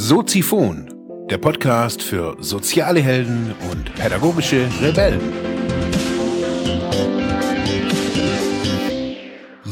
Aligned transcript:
Soziphon, 0.00 1.26
der 1.28 1.38
Podcast 1.38 2.02
für 2.02 2.36
soziale 2.38 3.00
Helden 3.00 3.52
und 3.70 3.92
pädagogische 3.96 4.68
Rebellen. 4.80 5.20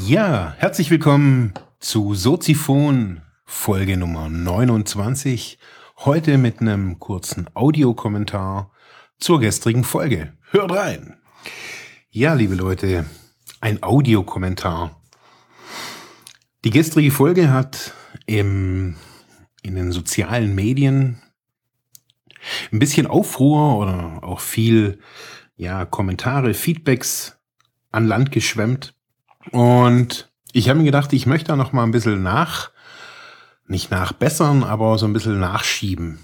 Ja, 0.07 0.55
herzlich 0.59 0.91
willkommen 0.91 1.55
zu 1.79 2.15
Soziphon, 2.15 3.21
Folge 3.45 3.97
Nummer 3.97 4.29
29. 4.29 5.59
Heute 5.99 6.39
mit 6.39 6.61
einem 6.61 6.99
kurzen 6.99 7.47
Audiokommentar 7.55 8.73
zur 9.19 9.39
gestrigen 9.39 9.85
Folge. 9.85 10.33
Hört 10.51 10.73
rein! 10.73 11.19
Ja, 12.11 12.35
liebe 12.35 12.57
Leute, 12.57 13.05
ein 13.61 13.83
Audiokommentar. 13.83 15.01
Die 16.65 16.71
gestrige 16.71 17.11
Folge 17.11 17.51
hat 17.51 17.95
im 18.27 18.97
in 19.67 19.75
den 19.75 19.93
sozialen 19.93 20.55
Medien 20.55 21.21
ein 22.73 22.79
bisschen 22.79 23.07
Aufruhr 23.07 23.79
oder 23.79 24.21
auch 24.23 24.41
viel 24.41 25.01
ja, 25.57 25.85
Kommentare, 25.85 26.55
Feedbacks 26.55 27.39
an 27.91 28.07
Land 28.07 28.31
geschwemmt. 28.31 28.95
Und 29.51 30.31
ich 30.53 30.69
habe 30.69 30.79
mir 30.79 30.85
gedacht, 30.85 31.13
ich 31.13 31.27
möchte 31.27 31.49
da 31.49 31.57
noch 31.57 31.73
mal 31.73 31.83
ein 31.83 31.91
bisschen 31.91 32.23
nach, 32.23 32.71
nicht 33.67 33.91
nachbessern, 33.91 34.63
aber 34.63 34.99
so 34.99 35.07
ein 35.07 35.13
bisschen 35.13 35.41
nachschieben. 35.41 36.21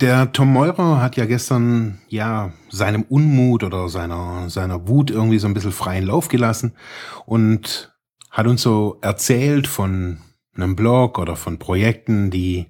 Der 0.00 0.32
Tom 0.32 0.50
Meurer 0.54 1.02
hat 1.02 1.16
ja 1.18 1.26
gestern 1.26 1.98
ja 2.08 2.54
seinem 2.70 3.02
Unmut 3.02 3.62
oder 3.64 3.90
seiner, 3.90 4.48
seiner 4.48 4.88
Wut 4.88 5.10
irgendwie 5.10 5.38
so 5.38 5.46
ein 5.46 5.52
bisschen 5.52 5.72
freien 5.72 6.06
Lauf 6.06 6.28
gelassen 6.28 6.72
und 7.26 7.94
hat 8.30 8.46
uns 8.46 8.62
so 8.62 8.96
erzählt 9.02 9.66
von 9.66 10.18
einem 10.56 10.74
Blog 10.74 11.18
oder 11.18 11.36
von 11.36 11.58
Projekten, 11.58 12.30
die 12.30 12.68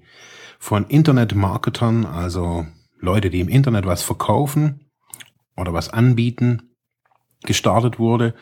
von 0.58 0.86
Internetmarketern, 0.86 2.04
also 2.04 2.66
Leute, 2.98 3.30
die 3.30 3.40
im 3.40 3.48
Internet 3.48 3.86
was 3.86 4.02
verkaufen 4.02 4.90
oder 5.56 5.72
was 5.72 5.88
anbieten, 5.88 6.74
gestartet 7.44 8.00
wurde, 8.00 8.34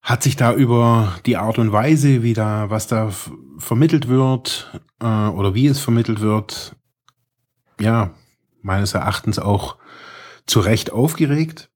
hat 0.00 0.22
sich 0.22 0.36
da 0.36 0.54
über 0.54 1.16
die 1.26 1.36
Art 1.36 1.58
und 1.58 1.72
Weise, 1.72 2.22
wie 2.22 2.34
da, 2.34 2.70
was 2.70 2.86
da 2.86 3.10
vermittelt 3.58 4.06
wird 4.06 4.80
äh, 5.00 5.06
oder 5.06 5.54
wie 5.54 5.66
es 5.66 5.80
vermittelt 5.80 6.20
wird, 6.20 6.76
ja, 7.80 8.14
meines 8.62 8.94
Erachtens 8.94 9.38
auch 9.38 9.76
zu 10.46 10.60
Recht 10.60 10.92
aufgeregt. 10.92 11.70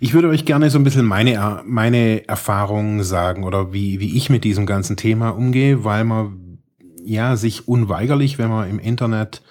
Ich 0.00 0.12
würde 0.12 0.28
euch 0.28 0.44
gerne 0.44 0.70
so 0.70 0.78
ein 0.78 0.84
bisschen 0.84 1.06
meine, 1.06 1.62
meine 1.64 2.26
Erfahrungen 2.26 3.02
sagen 3.04 3.44
oder 3.44 3.72
wie, 3.72 4.00
wie 4.00 4.16
ich 4.16 4.28
mit 4.28 4.44
diesem 4.44 4.66
ganzen 4.66 4.96
Thema 4.96 5.30
umgehe, 5.30 5.84
weil 5.84 6.04
man 6.04 6.58
ja 7.04 7.36
sich 7.36 7.68
unweigerlich, 7.68 8.38
wenn 8.38 8.50
man 8.50 8.68
im 8.68 8.78
Internet 8.78 9.42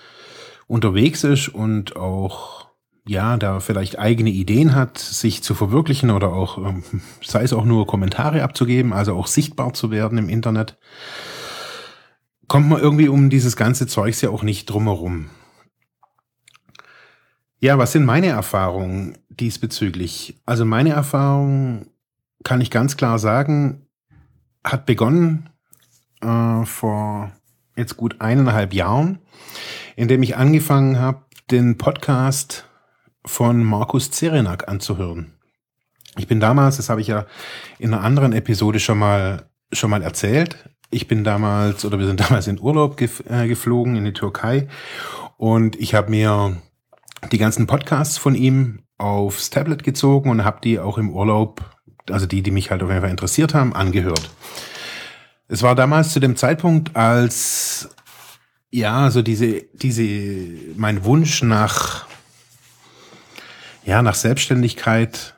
unterwegs 0.67 1.23
ist 1.23 1.49
und 1.49 1.95
auch 1.95 2.61
ja, 3.07 3.35
da 3.37 3.59
vielleicht 3.59 3.97
eigene 3.97 4.29
Ideen 4.29 4.75
hat, 4.75 4.97
sich 4.99 5.41
zu 5.41 5.55
verwirklichen 5.55 6.11
oder 6.11 6.33
auch, 6.33 6.57
ähm, 6.57 6.83
sei 7.23 7.43
es 7.43 7.53
auch 7.53 7.65
nur 7.65 7.87
Kommentare 7.87 8.43
abzugeben, 8.43 8.93
also 8.93 9.15
auch 9.15 9.27
sichtbar 9.27 9.73
zu 9.73 9.91
werden 9.91 10.17
im 10.17 10.29
Internet, 10.29 10.77
kommt 12.47 12.69
man 12.69 12.81
irgendwie 12.81 13.07
um 13.07 13.29
dieses 13.29 13.55
ganze 13.55 13.87
Zeugs 13.87 14.21
ja 14.21 14.29
auch 14.29 14.43
nicht 14.43 14.69
drumherum. 14.69 15.29
Ja, 17.59 17.77
was 17.77 17.91
sind 17.91 18.05
meine 18.05 18.27
Erfahrungen 18.27 19.17
diesbezüglich? 19.29 20.41
Also 20.45 20.65
meine 20.65 20.89
Erfahrung 20.89 21.91
kann 22.43 22.61
ich 22.61 22.71
ganz 22.71 22.97
klar 22.97 23.19
sagen, 23.19 23.85
hat 24.63 24.85
begonnen 24.85 25.49
äh, 26.21 26.65
vor 26.65 27.31
jetzt 27.75 27.97
gut 27.97 28.19
eineinhalb 28.19 28.73
Jahren, 28.73 29.19
indem 29.95 30.23
ich 30.23 30.37
angefangen 30.37 30.99
habe, 30.99 31.25
den 31.51 31.77
Podcast 31.77 32.65
von 33.25 33.63
Markus 33.63 34.11
Zerenak 34.11 34.67
anzuhören. 34.67 35.33
Ich 36.17 36.27
bin 36.27 36.39
damals, 36.39 36.77
das 36.77 36.89
habe 36.89 37.01
ich 37.01 37.07
ja 37.07 37.25
in 37.79 37.93
einer 37.93 38.03
anderen 38.03 38.33
Episode 38.33 38.79
schon 38.79 38.97
mal 38.97 39.49
schon 39.73 39.89
mal 39.89 40.01
erzählt. 40.01 40.57
Ich 40.91 41.07
bin 41.07 41.23
damals 41.23 41.85
oder 41.85 41.97
wir 41.97 42.05
sind 42.05 42.19
damals 42.29 42.47
in 42.47 42.59
Urlaub 42.59 42.99
äh, 43.01 43.47
geflogen 43.47 43.95
in 43.95 44.05
die 44.05 44.13
Türkei 44.13 44.67
und 45.37 45.75
ich 45.77 45.95
habe 45.95 46.11
mir 46.11 46.61
die 47.31 47.37
ganzen 47.37 47.65
Podcasts 47.65 48.17
von 48.17 48.35
ihm 48.35 48.83
aufs 48.97 49.49
Tablet 49.49 49.83
gezogen 49.83 50.29
und 50.29 50.43
habe 50.43 50.59
die 50.63 50.79
auch 50.79 50.97
im 50.97 51.09
Urlaub, 51.09 51.61
also 52.09 52.27
die, 52.27 52.43
die 52.43 52.51
mich 52.51 52.69
halt 52.69 52.83
auf 52.83 52.89
jeden 52.89 53.01
Fall 53.01 53.09
interessiert 53.09 53.53
haben, 53.53 53.73
angehört. 53.73 54.29
Es 55.47 55.63
war 55.63 55.75
damals 55.75 56.13
zu 56.13 56.19
dem 56.19 56.35
Zeitpunkt, 56.35 56.95
als 56.95 57.89
ja, 58.69 59.11
so 59.11 59.21
diese, 59.21 59.63
diese, 59.73 60.77
mein 60.77 61.03
Wunsch 61.03 61.43
nach, 61.43 62.07
ja, 63.83 64.01
nach 64.01 64.15
Selbstständigkeit, 64.15 65.35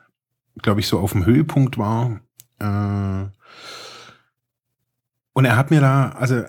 glaube 0.62 0.80
ich, 0.80 0.86
so 0.86 1.00
auf 1.00 1.12
dem 1.12 1.26
Höhepunkt 1.26 1.78
war. 1.78 2.20
Äh, 2.60 3.26
und 5.34 5.44
er 5.44 5.56
hat 5.56 5.70
mir 5.70 5.80
da, 5.80 6.10
also 6.10 6.42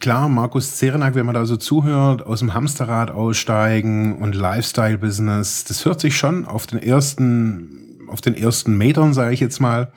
klar, 0.00 0.28
Markus 0.28 0.76
Zerenak, 0.76 1.14
wenn 1.14 1.26
man 1.26 1.34
da 1.34 1.44
so 1.44 1.56
zuhört, 1.56 2.24
aus 2.24 2.38
dem 2.38 2.54
Hamsterrad 2.54 3.10
aussteigen 3.10 4.16
und 4.16 4.34
Lifestyle-Business, 4.34 5.64
das 5.64 5.84
hört 5.84 6.00
sich 6.00 6.16
schon 6.16 6.46
auf 6.46 6.66
den 6.66 6.78
ersten, 6.78 7.98
auf 8.08 8.20
den 8.20 8.34
ersten 8.34 8.78
Metern, 8.78 9.12
sage 9.12 9.34
ich 9.34 9.40
jetzt 9.40 9.60
mal, 9.60 9.92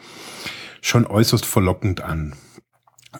schon 0.81 1.05
äußerst 1.05 1.45
verlockend 1.45 2.01
an. 2.01 2.33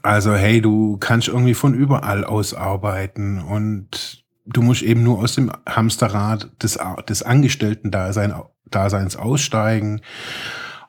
Also 0.01 0.33
hey, 0.33 0.59
du 0.59 0.97
kannst 0.97 1.27
irgendwie 1.27 1.53
von 1.53 1.73
überall 1.73 2.25
aus 2.25 2.53
arbeiten 2.53 3.39
und 3.39 4.25
du 4.45 4.61
musst 4.61 4.81
eben 4.81 5.03
nur 5.03 5.19
aus 5.19 5.35
dem 5.35 5.51
Hamsterrad 5.67 6.51
des, 6.61 6.79
des 7.07 7.23
Angestellten-Daseins 7.23 9.15
aussteigen 9.15 10.01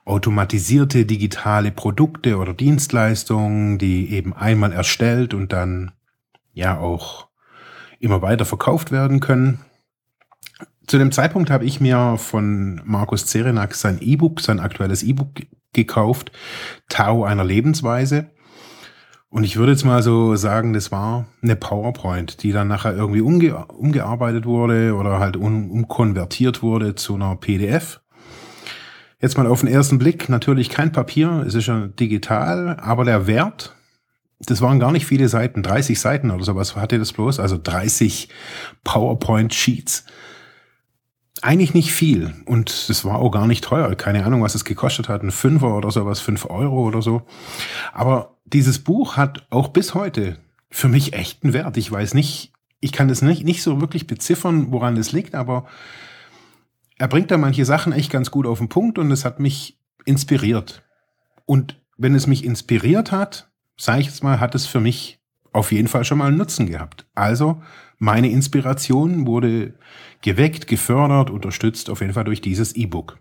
automatisierte 0.06 1.04
digitale 1.04 1.72
Produkte 1.72 2.38
oder 2.38 2.54
Dienstleistungen, 2.54 3.76
die 3.76 4.12
eben 4.12 4.32
einmal 4.32 4.72
erstellt 4.72 5.34
und 5.34 5.52
dann 5.52 5.92
ja 6.52 6.78
auch 6.78 7.26
immer 7.98 8.22
weiter 8.22 8.44
verkauft 8.44 8.92
werden 8.92 9.20
können. 9.20 9.58
Zu 10.86 10.98
dem 10.98 11.10
Zeitpunkt 11.10 11.50
habe 11.50 11.64
ich 11.64 11.80
mir 11.80 12.16
von 12.18 12.80
Markus 12.84 13.26
Zerenak 13.26 13.74
sein 13.74 13.98
E-Book, 14.00 14.40
sein 14.40 14.60
aktuelles 14.60 15.02
E-Book 15.02 15.30
gekauft, 15.72 16.30
Tau 16.88 17.24
einer 17.24 17.44
Lebensweise. 17.44 18.30
Und 19.28 19.42
ich 19.42 19.56
würde 19.56 19.72
jetzt 19.72 19.84
mal 19.84 20.04
so 20.04 20.36
sagen, 20.36 20.72
das 20.72 20.92
war 20.92 21.26
eine 21.42 21.56
PowerPoint, 21.56 22.44
die 22.44 22.52
dann 22.52 22.68
nachher 22.68 22.94
irgendwie 22.94 23.20
umge 23.20 23.66
umgearbeitet 23.66 24.46
wurde 24.46 24.94
oder 24.94 25.18
halt 25.18 25.36
um 25.36 25.72
umkonvertiert 25.72 26.62
wurde 26.62 26.94
zu 26.94 27.16
einer 27.16 27.34
PDF. 27.34 28.00
Jetzt 29.20 29.38
mal 29.38 29.46
auf 29.46 29.60
den 29.60 29.70
ersten 29.70 29.98
Blick, 29.98 30.28
natürlich 30.28 30.68
kein 30.68 30.92
Papier, 30.92 31.42
es 31.46 31.54
ist 31.54 31.66
ja 31.66 31.86
digital, 31.86 32.76
aber 32.78 33.04
der 33.04 33.26
Wert, 33.26 33.74
das 34.40 34.60
waren 34.60 34.78
gar 34.78 34.92
nicht 34.92 35.06
viele 35.06 35.28
Seiten, 35.28 35.62
30 35.62 35.98
Seiten 35.98 36.30
oder 36.30 36.44
sowas 36.44 36.76
hatte 36.76 36.98
das 36.98 37.14
bloß, 37.14 37.40
also 37.40 37.58
30 37.62 38.28
PowerPoint-Sheets. 38.84 40.04
Eigentlich 41.40 41.72
nicht 41.72 41.92
viel 41.92 42.34
und 42.44 42.70
es 42.70 43.04
war 43.06 43.18
auch 43.18 43.30
gar 43.30 43.46
nicht 43.46 43.64
teuer, 43.64 43.94
keine 43.94 44.24
Ahnung, 44.24 44.42
was 44.42 44.54
es 44.54 44.66
gekostet 44.66 45.08
hat, 45.08 45.22
ein 45.22 45.30
Fünfer 45.30 45.74
oder 45.74 45.90
sowas, 45.90 46.20
fünf 46.20 46.44
Euro 46.50 46.86
oder 46.86 47.00
so. 47.00 47.22
Aber 47.94 48.36
dieses 48.44 48.78
Buch 48.80 49.16
hat 49.16 49.46
auch 49.48 49.68
bis 49.68 49.94
heute 49.94 50.36
für 50.70 50.88
mich 50.88 51.14
echten 51.14 51.54
Wert. 51.54 51.78
Ich 51.78 51.90
weiß 51.90 52.12
nicht, 52.12 52.52
ich 52.80 52.92
kann 52.92 53.08
es 53.08 53.22
nicht, 53.22 53.44
nicht 53.44 53.62
so 53.62 53.80
wirklich 53.80 54.06
beziffern, 54.06 54.72
woran 54.72 54.96
es 54.98 55.12
liegt, 55.12 55.34
aber 55.34 55.66
er 56.98 57.08
bringt 57.08 57.30
da 57.30 57.38
manche 57.38 57.64
Sachen 57.64 57.92
echt 57.92 58.10
ganz 58.10 58.30
gut 58.30 58.46
auf 58.46 58.58
den 58.58 58.68
Punkt 58.68 58.98
und 58.98 59.10
es 59.10 59.24
hat 59.24 59.40
mich 59.40 59.78
inspiriert. 60.04 60.82
Und 61.44 61.80
wenn 61.96 62.14
es 62.14 62.26
mich 62.26 62.44
inspiriert 62.44 63.12
hat, 63.12 63.50
sage 63.76 64.00
ich 64.00 64.06
jetzt 64.06 64.22
mal, 64.22 64.40
hat 64.40 64.54
es 64.54 64.66
für 64.66 64.80
mich 64.80 65.20
auf 65.52 65.72
jeden 65.72 65.88
Fall 65.88 66.04
schon 66.04 66.18
mal 66.18 66.28
einen 66.28 66.36
Nutzen 66.36 66.66
gehabt. 66.66 67.06
Also 67.14 67.62
meine 67.98 68.30
Inspiration 68.30 69.26
wurde 69.26 69.74
geweckt, 70.20 70.66
gefördert, 70.66 71.30
unterstützt 71.30 71.88
auf 71.88 72.00
jeden 72.00 72.12
Fall 72.12 72.24
durch 72.24 72.40
dieses 72.40 72.74
E-Book. 72.74 73.18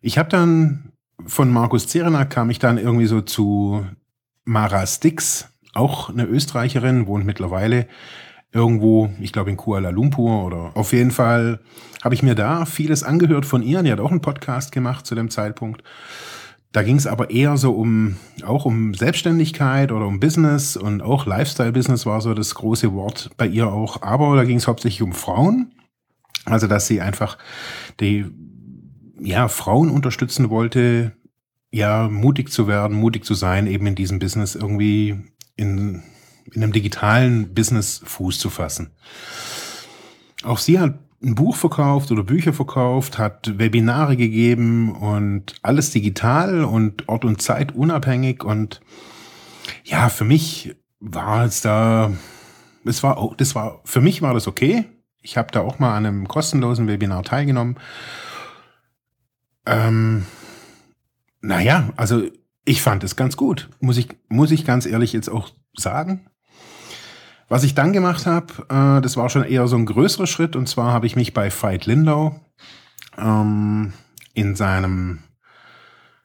Ich 0.00 0.18
habe 0.18 0.28
dann 0.28 0.92
von 1.24 1.50
Markus 1.50 1.86
Zerenak 1.86 2.30
kam 2.30 2.50
ich 2.50 2.58
dann 2.58 2.78
irgendwie 2.78 3.06
so 3.06 3.20
zu 3.20 3.86
Mara 4.44 4.86
Stix, 4.86 5.48
auch 5.72 6.08
eine 6.08 6.24
Österreicherin, 6.24 7.06
wohnt 7.06 7.26
mittlerweile 7.26 7.86
irgendwo, 8.52 9.10
ich 9.20 9.32
glaube 9.32 9.50
in 9.50 9.56
Kuala 9.56 9.90
Lumpur 9.90 10.44
oder 10.44 10.70
auf 10.74 10.92
jeden 10.92 11.10
Fall 11.10 11.60
habe 12.02 12.14
ich 12.14 12.22
mir 12.22 12.34
da 12.34 12.64
vieles 12.64 13.02
angehört 13.02 13.46
von 13.46 13.62
ihr. 13.62 13.82
Die 13.82 13.92
hat 13.92 14.00
auch 14.00 14.10
einen 14.10 14.20
Podcast 14.20 14.72
gemacht 14.72 15.06
zu 15.06 15.14
dem 15.14 15.30
Zeitpunkt. 15.30 15.82
Da 16.72 16.82
ging 16.82 16.96
es 16.96 17.06
aber 17.06 17.30
eher 17.30 17.56
so 17.56 17.72
um, 17.72 18.16
auch 18.44 18.66
um 18.66 18.92
Selbstständigkeit 18.92 19.92
oder 19.92 20.06
um 20.06 20.20
Business 20.20 20.76
und 20.76 21.00
auch 21.00 21.24
Lifestyle-Business 21.24 22.04
war 22.04 22.20
so 22.20 22.34
das 22.34 22.54
große 22.54 22.92
Wort 22.92 23.30
bei 23.38 23.46
ihr 23.46 23.68
auch. 23.72 24.02
Aber 24.02 24.36
da 24.36 24.44
ging 24.44 24.58
es 24.58 24.68
hauptsächlich 24.68 25.02
um 25.02 25.12
Frauen. 25.12 25.72
Also, 26.44 26.66
dass 26.66 26.86
sie 26.86 27.00
einfach 27.00 27.38
die, 27.98 28.26
ja, 29.18 29.48
Frauen 29.48 29.90
unterstützen 29.90 30.50
wollte, 30.50 31.12
ja, 31.70 32.08
mutig 32.08 32.52
zu 32.52 32.68
werden, 32.68 32.96
mutig 32.96 33.24
zu 33.24 33.34
sein, 33.34 33.66
eben 33.66 33.86
in 33.86 33.94
diesem 33.94 34.18
Business 34.18 34.54
irgendwie 34.54 35.18
in, 35.56 36.02
in 36.52 36.62
einem 36.62 36.72
digitalen 36.72 37.54
Business 37.54 38.02
Fuß 38.04 38.38
zu 38.38 38.50
fassen. 38.50 38.90
Auch 40.42 40.58
sie 40.58 40.78
hat 40.78 40.98
ein 41.22 41.34
Buch 41.34 41.56
verkauft 41.56 42.12
oder 42.12 42.22
Bücher 42.22 42.52
verkauft, 42.52 43.18
hat 43.18 43.58
Webinare 43.58 44.16
gegeben 44.16 44.94
und 44.94 45.54
alles 45.62 45.90
digital 45.90 46.64
und 46.64 47.08
Ort 47.08 47.24
und 47.24 47.40
Zeit 47.40 47.74
unabhängig 47.74 48.44
und 48.44 48.80
ja, 49.84 50.08
für 50.08 50.24
mich 50.24 50.76
war 51.00 51.44
es 51.44 51.60
da, 51.62 52.12
es 52.84 53.02
war 53.02 53.18
auch, 53.18 53.34
das 53.36 53.54
war, 53.54 53.80
für 53.84 54.00
mich 54.00 54.22
war 54.22 54.34
das 54.34 54.46
okay. 54.46 54.84
Ich 55.22 55.36
habe 55.36 55.50
da 55.50 55.60
auch 55.60 55.78
mal 55.78 55.96
an 55.96 56.06
einem 56.06 56.28
kostenlosen 56.28 56.86
Webinar 56.86 57.24
teilgenommen. 57.24 57.76
Ähm, 59.64 60.24
naja, 61.40 61.90
also 61.96 62.22
ich 62.64 62.82
fand 62.82 63.02
es 63.02 63.16
ganz 63.16 63.36
gut, 63.36 63.68
muss 63.80 63.96
ich, 63.96 64.08
muss 64.28 64.52
ich 64.52 64.64
ganz 64.64 64.86
ehrlich 64.86 65.12
jetzt 65.12 65.28
auch 65.28 65.50
sagen. 65.74 66.26
Was 67.48 67.62
ich 67.62 67.74
dann 67.74 67.92
gemacht 67.92 68.26
habe, 68.26 68.52
äh, 68.68 69.00
das 69.00 69.16
war 69.16 69.28
schon 69.28 69.44
eher 69.44 69.68
so 69.68 69.76
ein 69.76 69.86
größerer 69.86 70.26
Schritt. 70.26 70.56
Und 70.56 70.68
zwar 70.68 70.92
habe 70.92 71.06
ich 71.06 71.16
mich 71.16 71.32
bei 71.32 71.50
Veit 71.50 71.86
Lindau 71.86 72.40
ähm, 73.16 73.92
in 74.34 74.56
seinem 74.56 75.20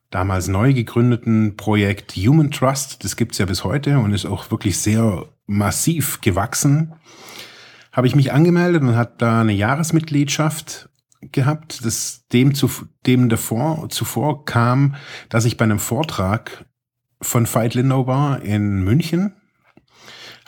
damals 0.10 0.48
neu 0.48 0.74
gegründeten 0.74 1.56
Projekt 1.56 2.14
Human 2.18 2.52
Trust, 2.52 3.04
das 3.04 3.16
gibt's 3.16 3.38
ja 3.38 3.46
bis 3.46 3.64
heute 3.64 3.98
und 4.00 4.14
ist 4.14 4.26
auch 4.26 4.52
wirklich 4.52 4.78
sehr 4.78 5.26
massiv 5.48 6.20
gewachsen, 6.20 6.94
habe 7.94 8.08
ich 8.08 8.16
mich 8.16 8.34
angemeldet 8.34 8.82
und 8.82 8.96
hat 8.96 9.22
da 9.22 9.40
eine 9.40 9.54
Jahresmitgliedschaft 9.54 10.90
gehabt, 11.22 11.86
das 11.86 12.28
dem, 12.34 12.54
zu, 12.56 12.70
dem 13.06 13.30
davor, 13.30 13.88
zuvor 13.90 14.44
kam, 14.44 14.96
dass 15.30 15.46
ich 15.46 15.56
bei 15.56 15.64
einem 15.64 15.80
Vortrag 15.80 16.66
von 17.22 17.46
Veit 17.46 17.74
Lindau 17.74 18.06
war 18.08 18.42
in 18.42 18.84
München 18.84 19.34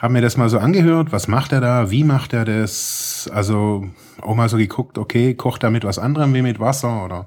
habe 0.04 0.12
mir 0.12 0.20
das 0.20 0.36
mal 0.36 0.50
so 0.50 0.58
angehört, 0.58 1.12
was 1.12 1.28
macht 1.28 1.52
er 1.52 1.62
da, 1.62 1.90
wie 1.90 2.04
macht 2.04 2.34
er 2.34 2.44
das, 2.44 3.28
also 3.32 3.88
auch 4.20 4.34
mal 4.34 4.50
so 4.50 4.58
geguckt, 4.58 4.98
okay, 4.98 5.34
kocht 5.34 5.62
er 5.62 5.70
mit 5.70 5.82
was 5.82 5.98
anderem 5.98 6.34
wie 6.34 6.42
mit 6.42 6.60
Wasser 6.60 7.06
oder 7.06 7.26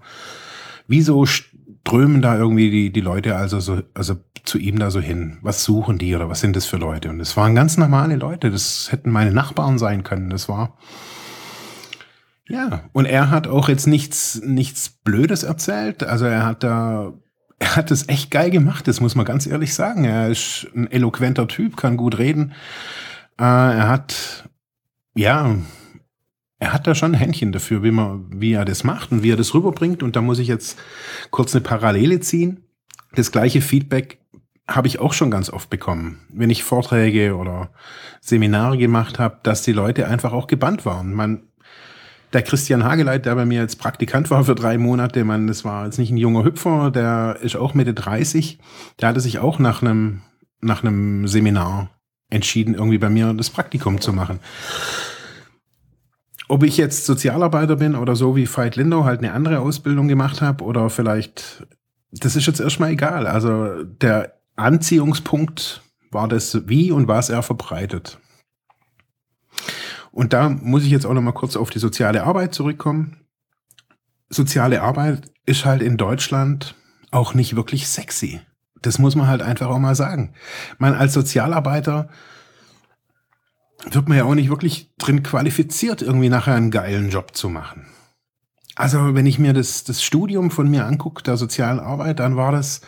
wieso 0.87 1.25
strömen 1.25 2.21
da 2.21 2.37
irgendwie 2.37 2.69
die, 2.69 2.93
die 2.93 3.01
Leute 3.01 3.35
also 3.35 3.59
so, 3.59 3.81
also 3.95 4.17
zu 4.43 4.59
ihm 4.59 4.77
da 4.77 4.91
so 4.91 4.99
hin? 4.99 5.39
Was 5.41 5.63
suchen 5.63 5.97
die 5.97 6.15
oder 6.15 6.29
was 6.29 6.39
sind 6.39 6.55
das 6.55 6.67
für 6.67 6.77
Leute? 6.77 7.09
Und 7.09 7.19
es 7.19 7.35
waren 7.35 7.55
ganz 7.55 7.77
normale 7.77 8.15
Leute, 8.15 8.51
das 8.51 8.91
hätten 8.91 9.09
meine 9.09 9.31
Nachbarn 9.31 9.79
sein 9.79 10.03
können, 10.03 10.29
das 10.29 10.47
war, 10.47 10.77
ja, 12.47 12.83
und 12.93 13.05
er 13.05 13.31
hat 13.31 13.47
auch 13.47 13.69
jetzt 13.69 13.87
nichts, 13.87 14.39
nichts 14.45 14.89
Blödes 14.89 15.41
erzählt. 15.41 16.03
Also 16.03 16.25
er 16.25 16.45
hat 16.45 16.63
da 16.63 17.11
er 17.59 17.75
hat 17.75 17.91
es 17.91 18.07
echt 18.07 18.31
geil 18.31 18.51
gemacht, 18.51 18.87
das 18.87 19.01
muss 19.01 19.15
man 19.15 19.25
ganz 19.25 19.47
ehrlich 19.47 19.73
sagen. 19.73 20.05
Er 20.05 20.29
ist 20.29 20.67
ein 20.75 20.89
eloquenter 20.91 21.47
Typ, 21.47 21.75
kann 21.75 21.97
gut 21.97 22.17
reden. 22.17 22.53
Äh, 23.39 23.43
er 23.43 23.87
hat, 23.87 24.47
ja, 25.15 25.55
er 26.59 26.73
hat 26.73 26.87
da 26.87 26.95
schon 26.95 27.13
ein 27.13 27.19
Händchen 27.19 27.51
dafür, 27.51 27.83
wie, 27.83 27.91
man, 27.91 28.27
wie 28.31 28.53
er 28.53 28.65
das 28.65 28.83
macht 28.83 29.11
und 29.11 29.23
wie 29.23 29.31
er 29.31 29.37
das 29.37 29.53
rüberbringt. 29.53 30.03
Und 30.03 30.15
da 30.15 30.21
muss 30.21 30.39
ich 30.39 30.47
jetzt 30.47 30.77
kurz 31.31 31.55
eine 31.55 31.63
Parallele 31.63 32.19
ziehen. 32.19 32.63
Das 33.13 33.31
gleiche 33.31 33.61
Feedback 33.61 34.19
habe 34.67 34.87
ich 34.87 34.99
auch 34.99 35.13
schon 35.13 35.31
ganz 35.31 35.49
oft 35.49 35.69
bekommen, 35.69 36.19
wenn 36.29 36.49
ich 36.49 36.63
Vorträge 36.63 37.35
oder 37.37 37.71
Seminare 38.19 38.77
gemacht 38.77 39.17
habe, 39.17 39.39
dass 39.43 39.61
die 39.61 39.71
Leute 39.71 40.07
einfach 40.07 40.33
auch 40.33 40.47
gebannt 40.47 40.85
waren. 40.85 41.13
Man 41.13 41.43
der 42.33 42.41
Christian 42.41 42.83
Hageleit, 42.83 43.25
der 43.25 43.35
bei 43.35 43.45
mir 43.45 43.61
als 43.61 43.75
Praktikant 43.75 44.29
war 44.29 44.43
für 44.43 44.55
drei 44.55 44.77
Monate, 44.77 45.23
man, 45.23 45.47
das 45.47 45.63
war 45.63 45.85
jetzt 45.85 45.97
nicht 45.97 46.11
ein 46.11 46.17
junger 46.17 46.43
Hüpfer, 46.43 46.91
der 46.91 47.37
ist 47.41 47.55
auch 47.55 47.73
Mitte 47.73 47.93
30, 47.93 48.59
der 48.99 49.09
hatte 49.09 49.21
sich 49.21 49.39
auch 49.39 49.59
nach 49.59 49.81
einem, 49.81 50.21
nach 50.59 50.83
einem 50.83 51.27
Seminar 51.27 51.89
entschieden, 52.29 52.73
irgendwie 52.73 52.97
bei 52.97 53.09
mir 53.09 53.33
das 53.33 53.49
Praktikum 53.49 54.01
zu 54.01 54.11
machen. 54.11 54.39
Ob 56.49 56.63
ich 56.63 56.77
jetzt 56.77 57.05
Sozialarbeiter 57.05 57.75
bin 57.75 57.95
oder 57.95 58.15
so 58.15 58.35
wie 58.35 58.47
Veit 58.47 58.75
Lindau 58.75 59.03
halt 59.03 59.19
eine 59.19 59.33
andere 59.33 59.59
Ausbildung 59.59 60.07
gemacht 60.07 60.41
habe 60.41 60.63
oder 60.63 60.89
vielleicht, 60.89 61.65
das 62.11 62.35
ist 62.35 62.47
jetzt 62.47 62.59
erstmal 62.59 62.91
egal. 62.91 63.27
Also 63.27 63.83
der 63.83 64.33
Anziehungspunkt 64.55 65.81
war 66.11 66.27
das, 66.27 66.67
wie 66.67 66.91
und 66.91 67.07
was 67.07 67.29
er 67.29 67.43
verbreitet. 67.43 68.17
Und 70.17 70.33
da 70.33 70.49
muss 70.49 70.83
ich 70.83 70.89
jetzt 70.89 71.05
auch 71.05 71.13
noch 71.13 71.21
mal 71.21 71.31
kurz 71.31 71.55
auf 71.55 71.69
die 71.69 71.77
soziale 71.77 72.23
Arbeit 72.23 72.51
zurückkommen. 72.51 73.17
Soziale 74.29 74.81
Arbeit 74.81 75.31
ist 75.45 75.63
halt 75.63 75.83
in 75.83 75.95
Deutschland 75.95 76.73
auch 77.11 77.35
nicht 77.35 77.55
wirklich 77.55 77.87
sexy. 77.87 78.41
Das 78.81 78.97
muss 78.97 79.15
man 79.15 79.27
halt 79.27 79.43
einfach 79.43 79.67
auch 79.67 79.77
mal 79.77 79.93
sagen. 79.93 80.33
Man 80.79 80.95
als 80.95 81.13
Sozialarbeiter 81.13 82.09
wird 83.91 84.09
man 84.09 84.17
ja 84.17 84.23
auch 84.23 84.33
nicht 84.33 84.49
wirklich 84.49 84.91
drin 84.97 85.21
qualifiziert, 85.21 86.01
irgendwie 86.01 86.29
nachher 86.29 86.55
einen 86.55 86.71
geilen 86.71 87.11
Job 87.11 87.35
zu 87.35 87.47
machen. 87.47 87.85
Also 88.75 89.13
wenn 89.13 89.27
ich 89.27 89.37
mir 89.37 89.53
das, 89.53 89.83
das 89.83 90.01
Studium 90.01 90.49
von 90.49 90.67
mir 90.67 90.87
angucke, 90.87 91.21
der 91.21 91.37
sozialen 91.37 91.79
Arbeit, 91.79 92.21
dann 92.21 92.35
war 92.35 92.51
das 92.51 92.81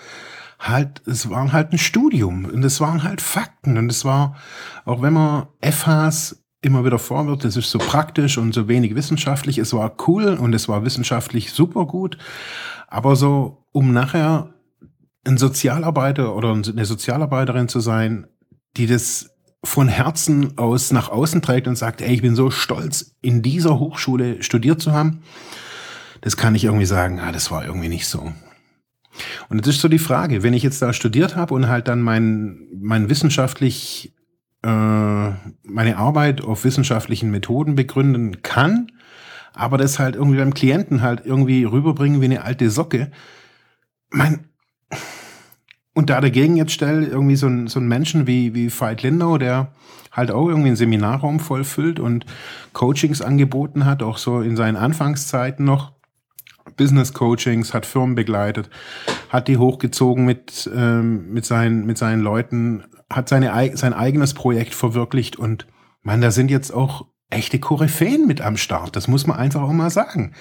halt, 0.58 1.04
es 1.06 1.30
war 1.30 1.52
halt 1.52 1.74
ein 1.74 1.78
Studium 1.78 2.46
und 2.46 2.64
es 2.64 2.82
waren 2.82 3.04
halt 3.04 3.22
Fakten 3.22 3.78
und 3.78 3.92
es 3.92 4.04
war, 4.04 4.36
auch 4.84 5.04
wenn 5.04 5.14
man 5.14 5.46
FHs 5.62 6.44
immer 6.62 6.84
wieder 6.86 7.00
vorwirft, 7.00 7.46
es 7.46 7.56
ist 7.56 7.72
so 7.72 7.78
praktisch 7.78 8.38
und 8.38 8.54
so 8.54 8.68
wenig 8.68 8.96
wissenschaftlich. 8.96 9.58
Es 9.58 9.74
war 9.74 9.96
cool 10.08 10.34
und 10.36 10.54
es 10.54 10.68
war 10.68 10.84
wissenschaftlich 10.84 11.52
super 11.52 11.86
gut. 11.86 12.18
Aber 12.88 13.16
so, 13.16 13.66
um 13.72 13.94
nachher 13.94 14.54
ein 15.26 15.38
Sozialarbeiter 15.38 16.36
oder 16.36 16.52
eine 16.52 16.86
Sozialarbeiterin 16.86 17.68
zu 17.68 17.80
sein, 17.80 18.28
die 18.78 18.88
das 18.88 19.32
von 19.64 19.88
Herzen 19.88 20.58
aus 20.58 20.92
nach 20.92 21.10
außen 21.10 21.42
trägt 21.42 21.68
und 21.68 21.78
sagt, 21.78 22.02
ey, 22.02 22.14
ich 22.14 22.22
bin 22.22 22.36
so 22.36 22.50
stolz, 22.50 23.16
in 23.22 23.42
dieser 23.42 23.78
Hochschule 23.80 24.42
studiert 24.42 24.82
zu 24.82 24.92
haben, 24.94 25.22
das 26.22 26.38
kann 26.38 26.56
ich 26.56 26.66
irgendwie 26.66 26.86
sagen, 26.86 27.20
ah, 27.20 27.32
das 27.32 27.52
war 27.52 27.66
irgendwie 27.66 27.90
nicht 27.90 28.08
so. 28.08 28.34
Und 29.50 29.58
jetzt 29.58 29.68
ist 29.68 29.82
so 29.82 29.88
die 29.88 30.00
Frage, 30.00 30.44
wenn 30.44 30.54
ich 30.54 30.64
jetzt 30.64 30.82
da 30.82 30.94
studiert 30.94 31.36
habe 31.36 31.54
und 31.54 31.68
halt 31.68 31.88
dann 31.88 32.02
mein, 32.02 32.68
mein 32.80 33.10
wissenschaftlich 33.10 34.14
meine 34.62 35.98
Arbeit 35.98 36.42
auf 36.42 36.66
wissenschaftlichen 36.66 37.32
Methoden 37.32 37.76
begründen 37.76 38.42
kann, 38.42 38.92
aber 39.54 39.78
das 39.78 40.00
halt 40.00 40.16
irgendwie 40.16 40.38
beim 40.38 40.54
Klienten 40.54 41.02
halt 41.02 41.26
irgendwie 41.26 41.64
rüberbringen 41.64 42.22
wie 42.22 42.26
eine 42.26 42.44
alte 42.44 42.70
Socke. 42.70 43.12
Mein, 44.10 44.50
und 45.94 46.10
da 46.10 46.22
dagegen 46.22 46.56
jetzt 46.56 46.72
stelle 46.72 47.06
irgendwie 47.06 47.36
so 47.36 47.48
ein, 47.48 47.68
so 47.68 47.80
ein 47.80 47.88
Menschen 47.88 48.28
wie, 48.28 48.54
wie 48.54 48.70
Veit 48.70 49.04
Lindau, 49.04 49.38
der 49.38 49.74
halt 50.12 50.32
auch 50.32 50.48
irgendwie 50.48 50.70
einen 50.70 50.76
Seminarraum 50.76 51.40
vollfüllt 51.40 52.00
und 52.00 52.26
Coachings 52.74 53.22
angeboten 53.22 53.86
hat, 53.86 54.04
auch 54.04 54.18
so 54.18 54.42
in 54.42 54.56
seinen 54.56 54.78
Anfangszeiten 54.78 55.66
noch. 55.66 55.94
Business 56.80 57.14
Coachings, 57.14 57.74
hat 57.74 57.86
Firmen 57.86 58.16
begleitet, 58.16 58.70
hat 59.30 59.50
die 59.50 59.58
hochgezogen 59.58 60.26
mit, 60.26 60.70
ähm, 60.74 61.32
mit, 61.32 61.46
seinen, 61.46 61.86
mit 61.86 61.98
seinen 61.98 62.22
Leuten, 62.22 62.86
hat 63.10 63.28
seine, 63.28 63.52
sein 63.76 63.94
eigenes 63.94 64.34
Projekt 64.34 64.74
verwirklicht 64.74 65.36
und 65.36 65.68
man, 66.02 66.22
da 66.22 66.32
sind 66.32 66.50
jetzt 66.50 66.72
auch 66.72 67.06
echte 67.30 67.60
Koryphäen 67.60 68.26
mit 68.26 68.40
am 68.40 68.56
Start. 68.56 68.96
Das 68.96 69.10
muss 69.10 69.28
man 69.28 69.38
einfach 69.38 69.62
auch 69.62 69.74
mal 69.74 69.90
sagen. 69.90 70.34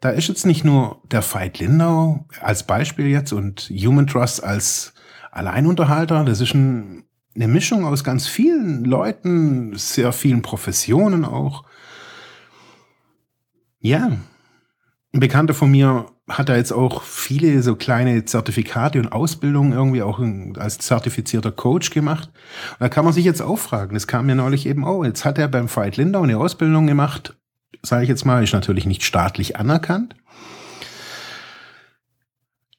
Da 0.00 0.08
ist 0.08 0.28
jetzt 0.28 0.46
nicht 0.46 0.64
nur 0.64 1.02
der 1.10 1.22
Veit 1.22 1.58
Lindau 1.58 2.26
als 2.40 2.64
Beispiel 2.64 3.06
jetzt 3.06 3.32
und 3.32 3.70
Human 3.70 4.06
Trust 4.06 4.42
als 4.42 4.94
Alleinunterhalter. 5.32 6.24
Das 6.24 6.40
ist 6.40 6.54
ein, 6.54 7.04
eine 7.34 7.48
Mischung 7.48 7.84
aus 7.84 8.04
ganz 8.04 8.26
vielen 8.26 8.84
Leuten, 8.84 9.76
sehr 9.76 10.12
vielen 10.12 10.40
Professionen 10.40 11.26
auch. 11.26 11.64
Ja, 13.80 14.12
ein 15.14 15.20
Bekannter 15.20 15.54
von 15.54 15.70
mir 15.70 16.06
hat 16.28 16.48
da 16.48 16.56
jetzt 16.56 16.72
auch 16.72 17.02
viele 17.02 17.62
so 17.62 17.76
kleine 17.76 18.24
Zertifikate 18.24 18.98
und 18.98 19.12
Ausbildungen 19.12 19.72
irgendwie 19.72 20.02
auch 20.02 20.20
als 20.58 20.78
zertifizierter 20.78 21.52
Coach 21.52 21.90
gemacht. 21.90 22.30
Und 22.72 22.80
da 22.80 22.88
kann 22.88 23.04
man 23.04 23.14
sich 23.14 23.24
jetzt 23.24 23.40
auch 23.40 23.58
fragen, 23.58 23.94
das 23.94 24.08
kam 24.08 24.26
mir 24.26 24.34
neulich 24.34 24.66
eben 24.66 24.84
auch, 24.84 25.04
jetzt 25.04 25.24
hat 25.24 25.38
er 25.38 25.46
beim 25.46 25.74
Veit 25.74 25.96
Lindau 25.96 26.22
eine 26.22 26.38
Ausbildung 26.38 26.88
gemacht, 26.88 27.36
sage 27.82 28.02
ich 28.02 28.08
jetzt 28.08 28.24
mal, 28.24 28.42
ist 28.42 28.54
natürlich 28.54 28.86
nicht 28.86 29.04
staatlich 29.04 29.56
anerkannt. 29.56 30.16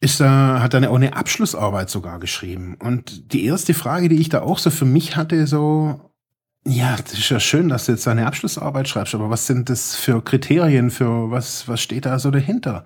Ist 0.01 0.19
da, 0.19 0.59
hat 0.61 0.73
dann 0.73 0.85
auch 0.85 0.95
eine 0.95 1.15
Abschlussarbeit 1.15 1.89
sogar 1.89 2.19
geschrieben. 2.19 2.75
Und 2.79 3.31
die 3.31 3.45
erste 3.45 3.73
Frage, 3.73 4.09
die 4.09 4.19
ich 4.19 4.29
da 4.29 4.41
auch 4.41 4.59
so 4.59 4.71
für 4.71 4.85
mich 4.85 5.15
hatte, 5.15 5.47
so, 5.47 6.11
ja, 6.67 6.95
das 6.95 7.13
ist 7.13 7.29
ja 7.29 7.39
schön, 7.39 7.69
dass 7.69 7.85
du 7.85 7.91
jetzt 7.91 8.07
deine 8.07 8.25
Abschlussarbeit 8.25 8.87
schreibst, 8.87 9.13
aber 9.15 9.29
was 9.29 9.47
sind 9.47 9.69
das 9.69 9.95
für 9.95 10.23
Kriterien, 10.23 10.89
für 10.89 11.29
was, 11.29 11.67
was 11.67 11.81
steht 11.81 12.05
da 12.05 12.17
so 12.19 12.31
dahinter? 12.31 12.85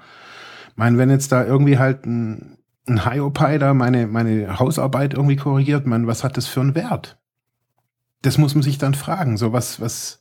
Ich 0.72 0.78
meine, 0.78 0.98
wenn 0.98 1.10
jetzt 1.10 1.32
da 1.32 1.46
irgendwie 1.46 1.78
halt 1.78 2.06
ein, 2.06 2.58
ein 2.88 3.10
Hiopai 3.10 3.58
da 3.58 3.74
meine, 3.74 4.08
meine 4.08 4.60
Hausarbeit 4.60 5.14
irgendwie 5.14 5.38
korrigiert, 5.38 5.88
man, 5.88 6.08
was 6.08 6.24
hat 6.24 6.38
das 6.38 6.48
für 6.48 6.62
einen 6.62 6.76
Wert? 6.76 7.18
Das 8.22 8.38
muss 8.38 8.54
man 8.54 8.64
sich 8.64 8.78
dann 8.78 8.96
fragen. 8.96 9.38
So, 9.38 9.54
was, 9.54 9.80
was, 9.80 10.20